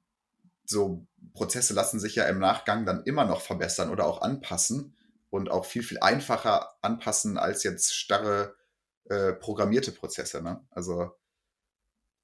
so 0.64 1.06
Prozesse 1.34 1.74
lassen 1.74 2.00
sich 2.00 2.14
ja 2.14 2.24
im 2.24 2.38
Nachgang 2.38 2.84
dann 2.84 3.04
immer 3.04 3.24
noch 3.24 3.40
verbessern 3.40 3.90
oder 3.90 4.06
auch 4.06 4.22
anpassen 4.22 4.96
und 5.30 5.50
auch 5.50 5.64
viel, 5.64 5.82
viel 5.82 5.98
einfacher 6.00 6.74
anpassen 6.82 7.38
als 7.38 7.62
jetzt 7.62 7.94
starre 7.94 8.54
äh, 9.04 9.32
programmierte 9.32 9.92
Prozesse. 9.92 10.42
Ne? 10.42 10.64
Also 10.70 11.12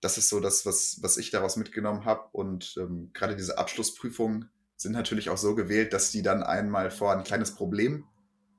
das 0.01 0.19
ist 0.19 0.29
so 0.29 0.41
das, 0.41 0.67
was, 0.67 0.99
was 1.01 1.17
ich 1.17 1.31
daraus 1.31 1.57
mitgenommen 1.57 2.05
habe. 2.05 2.29
Und 2.33 2.75
ähm, 2.79 3.11
gerade 3.15 3.37
diese 3.37 3.57
Abschlussprüfung 3.57 4.47
sind 4.77 4.93
natürlich 4.93 5.31
auch 5.31 5.37
so 5.37 5.55
gewählt, 5.55 5.93
dass 5.93 6.11
die 6.11 6.23
dann 6.23 6.43
einmal 6.43 6.91
vor 6.91 7.13
ein 7.13 7.25
kleines 7.25 7.55
Problem 7.55 8.05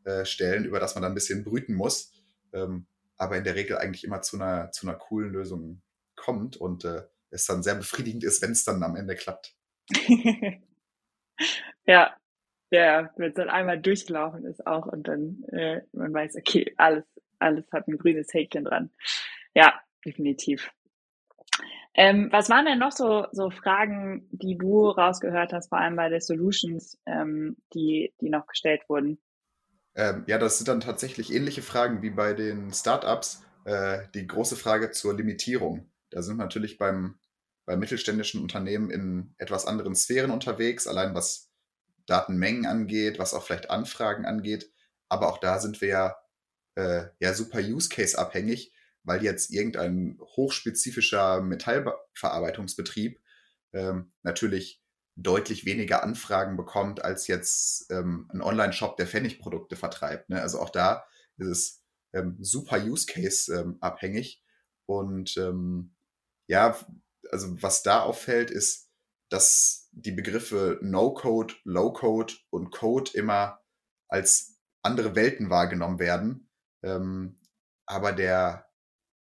äh, 0.05 0.25
stellen, 0.25 0.65
über 0.65 0.79
das 0.79 0.95
man 0.95 1.01
dann 1.01 1.11
ein 1.11 1.15
bisschen 1.15 1.43
brüten 1.43 1.73
muss, 1.73 2.13
ähm, 2.53 2.87
aber 3.17 3.37
in 3.37 3.43
der 3.43 3.55
Regel 3.55 3.77
eigentlich 3.77 4.03
immer 4.03 4.21
zu 4.21 4.37
einer, 4.37 4.71
zu 4.71 4.87
einer 4.87 4.97
coolen 4.97 5.31
Lösung 5.31 5.81
kommt 6.15 6.57
und 6.57 6.85
äh, 6.85 7.03
es 7.29 7.45
dann 7.45 7.63
sehr 7.63 7.75
befriedigend 7.75 8.23
ist, 8.23 8.41
wenn 8.41 8.51
es 8.51 8.63
dann 8.63 8.83
am 8.83 8.95
Ende 8.95 9.15
klappt. 9.15 9.55
ja, 11.85 12.15
ja, 12.71 13.13
wenn 13.17 13.29
es 13.29 13.35
dann 13.35 13.49
einmal 13.49 13.79
durchgelaufen 13.79 14.45
ist 14.45 14.65
auch 14.65 14.85
und 14.85 15.07
dann 15.07 15.43
äh, 15.51 15.81
man 15.91 16.13
weiß, 16.13 16.35
okay, 16.35 16.73
alles, 16.77 17.05
alles 17.39 17.65
hat 17.71 17.87
ein 17.87 17.97
grünes 17.97 18.33
Häkchen 18.33 18.65
dran. 18.65 18.91
Ja, 19.53 19.79
definitiv. 20.05 20.71
Ähm, 21.97 22.27
was 22.31 22.49
waren 22.49 22.65
denn 22.65 22.79
noch 22.79 22.91
so, 22.91 23.25
so 23.31 23.49
Fragen, 23.49 24.27
die 24.31 24.57
du 24.57 24.89
rausgehört 24.89 25.53
hast, 25.53 25.69
vor 25.69 25.77
allem 25.77 25.95
bei 25.95 26.09
den 26.09 26.19
Solutions, 26.19 26.99
ähm, 27.05 27.55
die, 27.73 28.13
die 28.19 28.29
noch 28.29 28.47
gestellt 28.47 28.81
wurden? 28.89 29.17
Ähm, 29.95 30.25
ja, 30.27 30.37
das 30.37 30.57
sind 30.57 30.67
dann 30.67 30.81
tatsächlich 30.81 31.33
ähnliche 31.33 31.61
Fragen 31.61 32.01
wie 32.01 32.09
bei 32.09 32.33
den 32.33 32.73
Startups. 32.73 33.45
Äh, 33.63 34.07
die 34.13 34.27
große 34.27 34.57
Frage 34.57 34.91
zur 34.91 35.15
Limitierung. 35.15 35.89
Da 36.09 36.21
sind 36.21 36.35
wir 36.35 36.43
natürlich 36.43 36.77
beim, 36.77 37.17
bei 37.65 37.77
mittelständischen 37.77 38.41
Unternehmen 38.41 38.91
in 38.91 39.33
etwas 39.37 39.65
anderen 39.65 39.95
Sphären 39.95 40.31
unterwegs, 40.31 40.87
allein 40.87 41.15
was 41.15 41.49
Datenmengen 42.07 42.65
angeht, 42.65 43.19
was 43.19 43.33
auch 43.33 43.43
vielleicht 43.43 43.69
Anfragen 43.69 44.25
angeht. 44.25 44.69
Aber 45.07 45.29
auch 45.29 45.37
da 45.37 45.59
sind 45.59 45.79
wir 45.79 45.87
ja, 45.87 46.15
äh, 46.75 47.05
ja 47.19 47.33
super 47.33 47.59
Use 47.59 47.87
Case 47.87 48.19
abhängig 48.19 48.74
weil 49.05 49.23
jetzt 49.23 49.51
irgendein 49.51 50.17
hochspezifischer 50.19 51.41
Metallverarbeitungsbetrieb 51.41 53.19
ähm, 53.73 54.11
natürlich 54.23 54.81
deutlich 55.15 55.65
weniger 55.65 56.03
Anfragen 56.03 56.57
bekommt 56.57 57.03
als 57.03 57.27
jetzt 57.27 57.89
ähm, 57.91 58.29
ein 58.33 58.41
Online-Shop, 58.41 58.97
der 58.97 59.07
Pfennigprodukte 59.07 59.75
vertreibt. 59.75 60.29
Ne? 60.29 60.41
Also 60.41 60.59
auch 60.59 60.69
da 60.69 61.05
ist 61.37 61.47
es 61.47 61.83
ähm, 62.13 62.37
super 62.39 62.83
Use 62.83 63.05
Case 63.05 63.53
ähm, 63.53 63.77
abhängig. 63.79 64.43
Und 64.87 65.37
ähm, 65.37 65.95
ja, 66.47 66.77
also 67.31 67.61
was 67.61 67.83
da 67.83 68.01
auffällt, 68.01 68.51
ist, 68.51 68.89
dass 69.29 69.89
die 69.91 70.11
Begriffe 70.11 70.79
No-Code, 70.81 71.55
Low-Code 71.63 72.33
und 72.49 72.71
Code 72.71 73.11
immer 73.13 73.61
als 74.07 74.59
andere 74.83 75.15
Welten 75.15 75.49
wahrgenommen 75.49 75.99
werden, 75.99 76.49
ähm, 76.83 77.39
aber 77.87 78.11
der, 78.11 78.64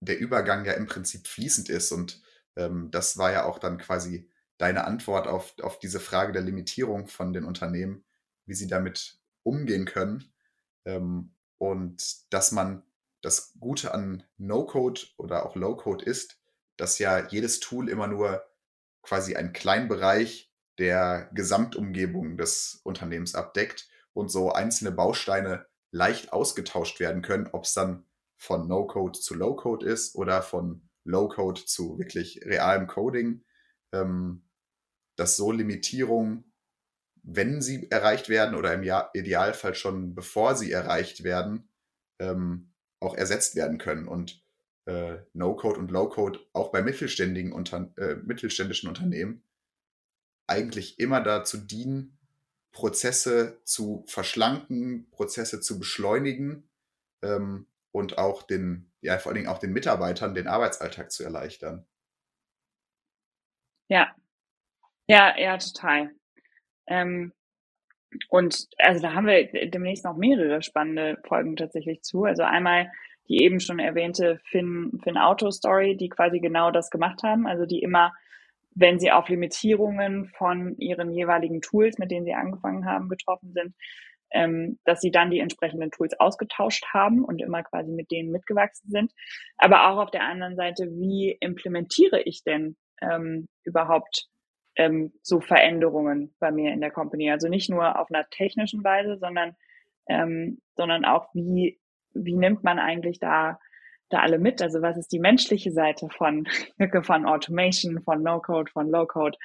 der 0.05 0.19
Übergang 0.19 0.65
ja 0.65 0.73
im 0.73 0.87
Prinzip 0.87 1.27
fließend 1.27 1.69
ist. 1.69 1.93
Und 1.93 2.23
ähm, 2.57 2.91
das 2.91 3.19
war 3.19 3.33
ja 3.33 3.45
auch 3.45 3.59
dann 3.59 3.79
quasi 3.79 4.29
deine 4.59 4.85
Antwort 4.85 5.27
auf, 5.27 5.55
auf 5.61 5.79
diese 5.79 6.01
Frage 6.01 6.33
der 6.33 6.43
Limitierung 6.43 7.09
von 7.09 7.33
den 7.33 7.45
Unternehmen, 7.45 8.05
wie 8.47 8.55
sie 8.55 8.69
damit 8.69 9.19
umgehen 9.43 9.85
können. 9.85 10.33
Ähm, 10.85 11.35
und 11.59 12.33
dass 12.33 12.53
man 12.53 12.83
das 13.23 13.55
Gute 13.59 13.95
an 13.95 14.23
No-Code 14.37 15.01
oder 15.17 15.47
auch 15.47 15.57
Low-Code 15.57 16.05
ist, 16.05 16.39
dass 16.77 16.99
ja 16.99 17.27
jedes 17.29 17.61
Tool 17.61 17.89
immer 17.89 18.07
nur 18.07 18.45
quasi 19.03 19.37
einen 19.37 19.53
kleinen 19.53 19.89
Bereich 19.89 20.53
der 20.79 21.31
Gesamtumgebung 21.33 22.37
des 22.37 22.81
Unternehmens 22.83 23.35
abdeckt 23.35 23.89
und 24.13 24.31
so 24.31 24.53
einzelne 24.53 24.93
Bausteine 24.93 25.67
leicht 25.91 26.33
ausgetauscht 26.33 27.01
werden 27.01 27.23
können, 27.23 27.49
ob 27.53 27.65
es 27.65 27.75
dann 27.75 28.05
von 28.45 28.69
No-Code 28.69 29.19
zu 29.19 29.35
Low-Code 29.35 29.87
ist 29.87 30.15
oder 30.17 30.43
von 30.43 30.89
Low-Code 31.05 31.65
zu 31.65 31.99
wirklich 31.99 32.45
realem 32.45 32.87
Coding, 32.87 33.43
ähm, 33.93 34.47
dass 35.17 35.37
so 35.37 35.51
Limitierungen, 35.51 36.53
wenn 37.23 37.63
sie 37.63 37.91
erreicht 37.91 38.29
werden 38.29 38.55
oder 38.55 38.75
im 38.75 38.83
Idealfall 39.15 39.75
schon 39.75 40.15
bevor 40.15 40.57
sie 40.57 40.71
erreicht 40.73 41.25
werden, 41.25 41.71
ähm, 42.21 42.75
auch 43.01 43.15
ersetzt 43.15 43.57
werden 43.57 43.79
können. 43.79 44.09
Und 44.09 44.45
äh, 44.87 45.17
No-Code 45.33 45.79
und 45.79 45.91
Low-Code 45.91 46.41
auch 46.53 46.71
bei 46.71 46.83
mittelständigen 46.83 47.53
Unter 47.53 47.91
äh, 47.97 48.17
mittelständischen 48.17 48.89
Unternehmen 48.89 49.43
eigentlich 50.47 50.99
immer 50.99 51.23
dazu 51.23 51.57
dienen, 51.57 52.19
Prozesse 52.73 53.61
zu 53.65 54.05
verschlanken, 54.07 55.09
Prozesse 55.11 55.61
zu 55.61 55.79
beschleunigen 55.79 56.69
ähm, 57.23 57.67
und 57.95 58.19
auch 58.19 58.43
den, 58.43 58.91
ja, 59.01 59.19
vor 59.19 59.31
allen 59.31 59.37
Dingen 59.37 59.49
auch 59.49 59.59
den 59.59 59.73
Mitarbeitern 59.73 60.35
den 60.35 60.49
Arbeitsalltag 60.49 61.13
zu 61.13 61.23
erleichtern. 61.23 61.87
Ja, 63.89 64.13
ja, 65.07 65.39
ja, 65.39 65.57
total. 65.59 66.11
Ähm, 66.89 67.33
und 68.29 68.67
also 68.79 69.01
da 69.01 69.15
haben 69.15 69.27
wir 69.27 69.69
demnächst 69.69 70.05
noch 70.05 70.17
mehrere 70.17 70.63
spannende 70.63 71.19
Folgen 71.25 71.57
tatsächlich 71.57 72.03
zu. 72.03 72.25
Also 72.25 72.43
einmal 72.43 72.91
die 73.29 73.43
eben 73.43 73.61
schon 73.61 73.79
erwähnte 73.79 74.41
Finn, 74.51 75.01
Finn 75.03 75.17
Auto 75.17 75.51
Story, 75.51 75.97
die 75.97 76.09
quasi 76.09 76.41
genau 76.41 76.71
das 76.71 76.91
gemacht 76.91 77.23
haben. 77.23 77.47
Also 77.47 77.65
die 77.65 77.81
immer, 77.81 78.13
wenn 78.75 78.99
sie 78.99 79.13
auf 79.13 79.29
Limitierungen 79.29 80.27
von 80.37 80.77
ihren 80.79 81.13
jeweiligen 81.13 81.61
Tools, 81.61 81.99
mit 81.99 82.11
denen 82.11 82.27
sie 82.27 82.35
angefangen 82.35 82.85
haben, 82.87 83.09
getroffen 83.09 83.53
sind, 83.53 83.75
ähm, 84.35 84.79
dass 84.85 85.01
sie 85.01 85.11
dann 85.11 85.31
die 85.31 85.39
entsprechenden 85.39 85.91
Tools 85.91 86.19
ausgetauscht 86.19 86.85
haben 86.93 87.25
und 87.25 87.41
immer 87.41 87.63
quasi 87.63 87.93
mit 87.93 88.11
denen 88.11 88.33
mitgewachsen 88.33 88.91
sind. 88.91 89.13
Aber 89.57 89.89
auch 89.89 89.99
auf 89.99 90.11
der 90.11 90.25
anderen 90.25 90.57
Seite, 90.57 90.91
wie 90.91 91.37
implementiere 91.41 92.21
ich 92.21 92.43
denn 92.43 92.77
ähm, 93.01 93.47
überhaupt 93.63 94.27
ähm, 94.77 95.13
so 95.23 95.41
Veränderungen 95.41 96.35
bei 96.41 96.51
mir 96.51 96.73
in 96.73 96.81
der 96.81 96.91
Company? 96.91 97.31
Also 97.31 97.49
nicht 97.49 97.71
nur 97.71 97.99
auf 97.99 98.11
einer 98.11 98.29
technischen 98.29 98.85
Weise, 98.85 99.17
sondern 99.19 99.55
ähm, 100.09 100.61
sondern 100.77 101.05
auch 101.05 101.29
wie 101.33 101.81
wie 102.13 102.37
nimmt 102.37 102.63
man 102.63 102.79
eigentlich 102.79 103.19
da, 103.19 103.59
da 104.11 104.21
alle 104.21 104.39
mit? 104.39 104.63
Also 104.63 104.83
was 104.83 104.97
ist 104.97 105.13
die 105.13 105.19
menschliche 105.19 105.73
Seite 105.73 106.09
von, 106.17 106.47
von 107.03 107.27
Automation, 107.27 108.03
von 108.03 108.23
No-Code, 108.23 108.71
von 108.71 108.89
Low-Code? 108.89 109.37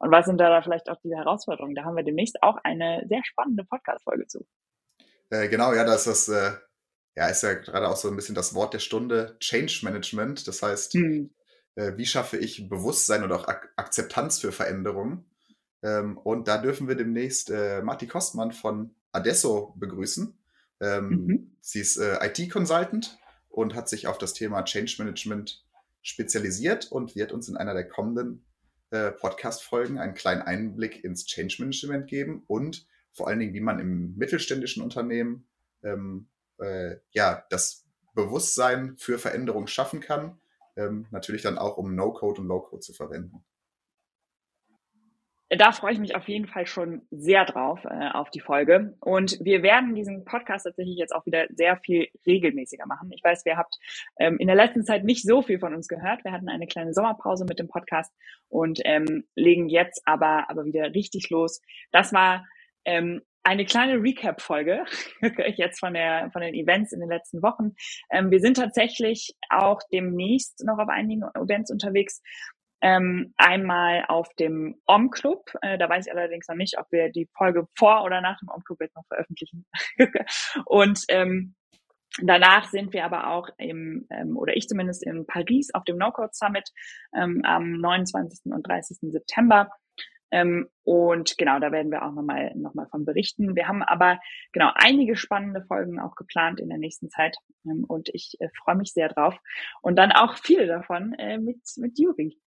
Und 0.00 0.10
was 0.10 0.26
sind 0.26 0.38
da 0.38 0.60
vielleicht 0.62 0.88
auch 0.88 1.00
die 1.02 1.14
Herausforderungen? 1.14 1.74
Da 1.74 1.84
haben 1.84 1.96
wir 1.96 2.04
demnächst 2.04 2.42
auch 2.42 2.58
eine 2.64 3.04
sehr 3.08 3.22
spannende 3.24 3.64
Podcast-Folge 3.64 4.26
zu. 4.26 4.46
Äh, 5.30 5.48
genau, 5.48 5.72
ja, 5.74 5.84
das 5.84 6.06
ist, 6.06 6.28
äh, 6.28 6.52
ja, 7.16 7.26
ist 7.28 7.42
ja 7.42 7.54
gerade 7.54 7.88
auch 7.88 7.96
so 7.96 8.08
ein 8.08 8.16
bisschen 8.16 8.34
das 8.34 8.54
Wort 8.54 8.74
der 8.74 8.78
Stunde, 8.78 9.36
Change 9.40 9.80
Management. 9.82 10.46
Das 10.46 10.62
heißt, 10.62 10.94
hm. 10.94 11.30
äh, 11.74 11.92
wie 11.96 12.06
schaffe 12.06 12.36
ich 12.36 12.68
Bewusstsein 12.68 13.22
und 13.24 13.32
auch 13.32 13.48
Ak 13.48 13.72
Akzeptanz 13.76 14.38
für 14.38 14.52
Veränderungen? 14.52 15.24
Ähm, 15.82 16.18
und 16.18 16.48
da 16.48 16.58
dürfen 16.58 16.88
wir 16.88 16.94
demnächst 16.94 17.50
äh, 17.50 17.82
Marti 17.82 18.06
Kostmann 18.06 18.52
von 18.52 18.94
Adesso 19.12 19.74
begrüßen. 19.76 20.38
Ähm, 20.80 21.08
mhm. 21.08 21.56
Sie 21.60 21.80
ist 21.80 21.96
äh, 21.96 22.18
IT-Consultant 22.24 23.18
und 23.58 23.74
hat 23.74 23.88
sich 23.88 24.06
auf 24.06 24.18
das 24.18 24.34
Thema 24.34 24.62
Change 24.62 24.94
Management 24.98 25.64
spezialisiert 26.00 26.92
und 26.92 27.16
wird 27.16 27.32
uns 27.32 27.48
in 27.48 27.56
einer 27.56 27.74
der 27.74 27.88
kommenden 27.88 28.44
äh, 28.90 29.10
Podcast-Folgen 29.10 29.98
einen 29.98 30.14
kleinen 30.14 30.42
Einblick 30.42 31.02
ins 31.02 31.26
Change 31.26 31.56
Management 31.58 32.06
geben 32.06 32.44
und 32.46 32.86
vor 33.10 33.26
allen 33.26 33.40
Dingen, 33.40 33.54
wie 33.54 33.60
man 33.60 33.80
im 33.80 34.14
mittelständischen 34.16 34.80
Unternehmen 34.80 35.48
ähm, 35.82 36.28
äh, 36.58 36.98
ja, 37.10 37.44
das 37.50 37.84
Bewusstsein 38.14 38.96
für 38.96 39.18
Veränderung 39.18 39.66
schaffen 39.66 39.98
kann. 39.98 40.38
Ähm, 40.76 41.08
natürlich 41.10 41.42
dann 41.42 41.58
auch, 41.58 41.78
um 41.78 41.96
No-Code 41.96 42.40
und 42.40 42.46
Low-Code 42.46 42.80
zu 42.80 42.92
verwenden 42.92 43.44
da 45.50 45.72
freue 45.72 45.92
ich 45.92 45.98
mich 45.98 46.14
auf 46.14 46.28
jeden 46.28 46.46
Fall 46.46 46.66
schon 46.66 47.02
sehr 47.10 47.44
drauf, 47.46 47.84
äh, 47.84 48.10
auf 48.12 48.30
die 48.30 48.40
Folge. 48.40 48.96
Und 49.00 49.38
wir 49.40 49.62
werden 49.62 49.94
diesen 49.94 50.24
Podcast 50.24 50.66
tatsächlich 50.66 50.96
jetzt 50.96 51.14
auch 51.14 51.24
wieder 51.24 51.46
sehr 51.50 51.78
viel 51.78 52.08
regelmäßiger 52.26 52.86
machen. 52.86 53.10
Ich 53.12 53.24
weiß, 53.24 53.46
ihr 53.46 53.56
habt 53.56 53.78
ähm, 54.18 54.36
in 54.38 54.46
der 54.46 54.56
letzten 54.56 54.84
Zeit 54.84 55.04
nicht 55.04 55.22
so 55.22 55.40
viel 55.40 55.58
von 55.58 55.74
uns 55.74 55.88
gehört. 55.88 56.24
Wir 56.24 56.32
hatten 56.32 56.50
eine 56.50 56.66
kleine 56.66 56.92
Sommerpause 56.92 57.46
mit 57.46 57.58
dem 57.58 57.68
Podcast 57.68 58.12
und 58.48 58.80
ähm, 58.84 59.24
legen 59.36 59.68
jetzt 59.68 60.02
aber, 60.04 60.50
aber 60.50 60.66
wieder 60.66 60.94
richtig 60.94 61.30
los. 61.30 61.62
Das 61.92 62.12
war 62.12 62.44
ähm, 62.84 63.22
eine 63.42 63.64
kleine 63.64 64.02
Recap-Folge 64.02 64.84
jetzt 65.56 65.80
von 65.80 65.94
der 65.94 66.30
von 66.32 66.42
den 66.42 66.54
Events 66.54 66.92
in 66.92 67.00
den 67.00 67.08
letzten 67.08 67.42
Wochen. 67.42 67.74
Ähm, 68.10 68.30
wir 68.30 68.40
sind 68.40 68.58
tatsächlich 68.58 69.34
auch 69.48 69.80
demnächst 69.90 70.62
noch 70.66 70.78
auf 70.78 70.90
einigen 70.90 71.22
Events 71.34 71.70
unterwegs 71.70 72.20
ähm, 72.80 73.34
einmal 73.36 74.04
auf 74.08 74.32
dem 74.34 74.80
Om-Club. 74.86 75.50
Äh, 75.62 75.78
da 75.78 75.88
weiß 75.88 76.06
ich 76.06 76.12
allerdings 76.12 76.48
noch 76.48 76.56
nicht, 76.56 76.78
ob 76.78 76.86
wir 76.90 77.10
die 77.10 77.28
Folge 77.36 77.66
vor 77.76 78.04
oder 78.04 78.20
nach 78.20 78.38
dem 78.38 78.48
Om-Club 78.48 78.80
jetzt 78.80 78.96
noch 78.96 79.06
veröffentlichen. 79.06 79.66
und 80.66 81.04
ähm, 81.08 81.54
Danach 82.22 82.68
sind 82.68 82.92
wir 82.92 83.04
aber 83.04 83.28
auch 83.28 83.48
im, 83.58 84.06
ähm, 84.10 84.36
oder 84.36 84.56
ich 84.56 84.66
zumindest 84.66 85.06
in 85.06 85.26
Paris 85.26 85.72
auf 85.74 85.84
dem 85.84 85.98
No-Code 85.98 86.30
Summit 86.32 86.68
ähm, 87.14 87.42
am 87.44 87.72
29. 87.72 88.52
und 88.52 88.66
30. 88.66 89.12
September. 89.12 89.70
Ähm, 90.30 90.68
und 90.84 91.38
genau, 91.38 91.58
da 91.58 91.72
werden 91.72 91.90
wir 91.90 92.02
auch 92.02 92.12
nochmal 92.12 92.52
noch 92.54 92.74
mal 92.74 92.86
von 92.90 93.04
berichten. 93.04 93.56
Wir 93.56 93.68
haben 93.68 93.82
aber 93.82 94.18
genau 94.52 94.70
einige 94.74 95.16
spannende 95.16 95.62
Folgen 95.62 96.00
auch 96.00 96.16
geplant 96.16 96.60
in 96.60 96.68
der 96.68 96.78
nächsten 96.78 97.08
Zeit. 97.08 97.36
Ähm, 97.64 97.84
und 97.86 98.08
ich 98.12 98.36
äh, 98.40 98.48
freue 98.62 98.76
mich 98.76 98.92
sehr 98.92 99.08
drauf. 99.08 99.36
Und 99.80 99.96
dann 99.96 100.12
auch 100.12 100.36
viele 100.36 100.66
davon 100.66 101.14
äh, 101.14 101.38
mit, 101.38 101.60
mit 101.76 101.98
Juri. 101.98 102.38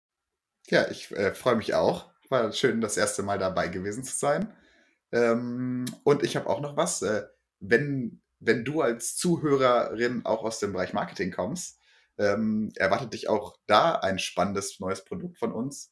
Ja, 0.69 0.89
ich 0.89 1.11
äh, 1.11 1.33
freue 1.33 1.55
mich 1.55 1.73
auch. 1.73 2.11
War 2.29 2.51
schön, 2.53 2.81
das 2.81 2.97
erste 2.97 3.23
Mal 3.23 3.39
dabei 3.39 3.67
gewesen 3.67 4.03
zu 4.03 4.15
sein. 4.17 4.53
Ähm, 5.11 5.85
und 6.03 6.23
ich 6.23 6.35
habe 6.35 6.47
auch 6.49 6.61
noch 6.61 6.77
was. 6.77 7.01
Äh, 7.01 7.23
wenn, 7.59 8.21
wenn 8.39 8.63
du 8.63 8.81
als 8.81 9.15
Zuhörerin 9.15 10.25
auch 10.25 10.43
aus 10.43 10.59
dem 10.59 10.73
Bereich 10.73 10.93
Marketing 10.93 11.31
kommst, 11.31 11.79
ähm, 12.17 12.71
erwartet 12.75 13.13
dich 13.13 13.29
auch 13.29 13.57
da 13.67 13.95
ein 13.95 14.19
spannendes 14.19 14.79
neues 14.79 15.03
Produkt 15.03 15.37
von 15.37 15.51
uns. 15.51 15.91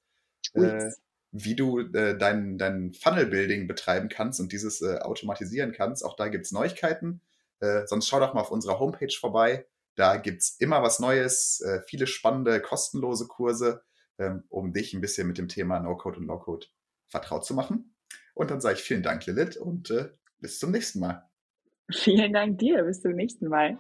Äh, 0.54 0.92
wie 1.32 1.56
du 1.56 1.80
äh, 1.80 2.18
dein, 2.18 2.58
dein 2.58 2.94
Funnel-Building 2.94 3.68
betreiben 3.68 4.10
kannst 4.10 4.40
und 4.40 4.52
dieses 4.52 4.82
äh, 4.82 4.98
automatisieren 5.00 5.74
kannst. 5.74 6.04
Auch 6.04 6.16
da 6.16 6.28
gibt 6.28 6.46
es 6.46 6.52
Neuigkeiten. 6.52 7.22
Äh, 7.60 7.86
sonst 7.86 8.08
schau 8.08 8.20
doch 8.20 8.34
mal 8.34 8.42
auf 8.42 8.52
unserer 8.52 8.80
Homepage 8.80 9.14
vorbei. 9.20 9.68
Da 9.96 10.18
gibt 10.18 10.42
es 10.42 10.56
immer 10.60 10.82
was 10.82 11.00
Neues, 11.00 11.62
äh, 11.62 11.82
viele 11.86 12.08
spannende, 12.08 12.62
kostenlose 12.62 13.28
Kurse 13.28 13.84
ähm, 14.20 14.44
um 14.50 14.74
dich 14.74 14.94
ein 14.94 15.02
bisschen 15.02 15.28
mit 15.28 15.38
dem 15.38 15.48
Thema 15.48 15.80
No-Code 15.80 16.20
und 16.20 16.28
Low-Code 16.28 16.68
vertraut 17.08 17.46
zu 17.46 17.54
machen. 17.54 17.96
Und 18.36 18.52
dann 18.52 18.62
sage 18.62 18.76
ich 18.76 18.84
vielen 18.84 19.04
Dank, 19.04 19.26
Lilith, 19.26 19.58
und 19.58 19.90
äh, 19.90 20.10
bis 20.40 20.60
zum 20.60 20.72
nächsten 20.72 21.00
Mal. 21.00 21.28
Vielen 21.92 22.34
Dank 22.34 22.60
dir, 22.60 22.84
bis 22.84 23.02
zum 23.02 23.14
nächsten 23.14 23.48
Mal. 23.48 23.80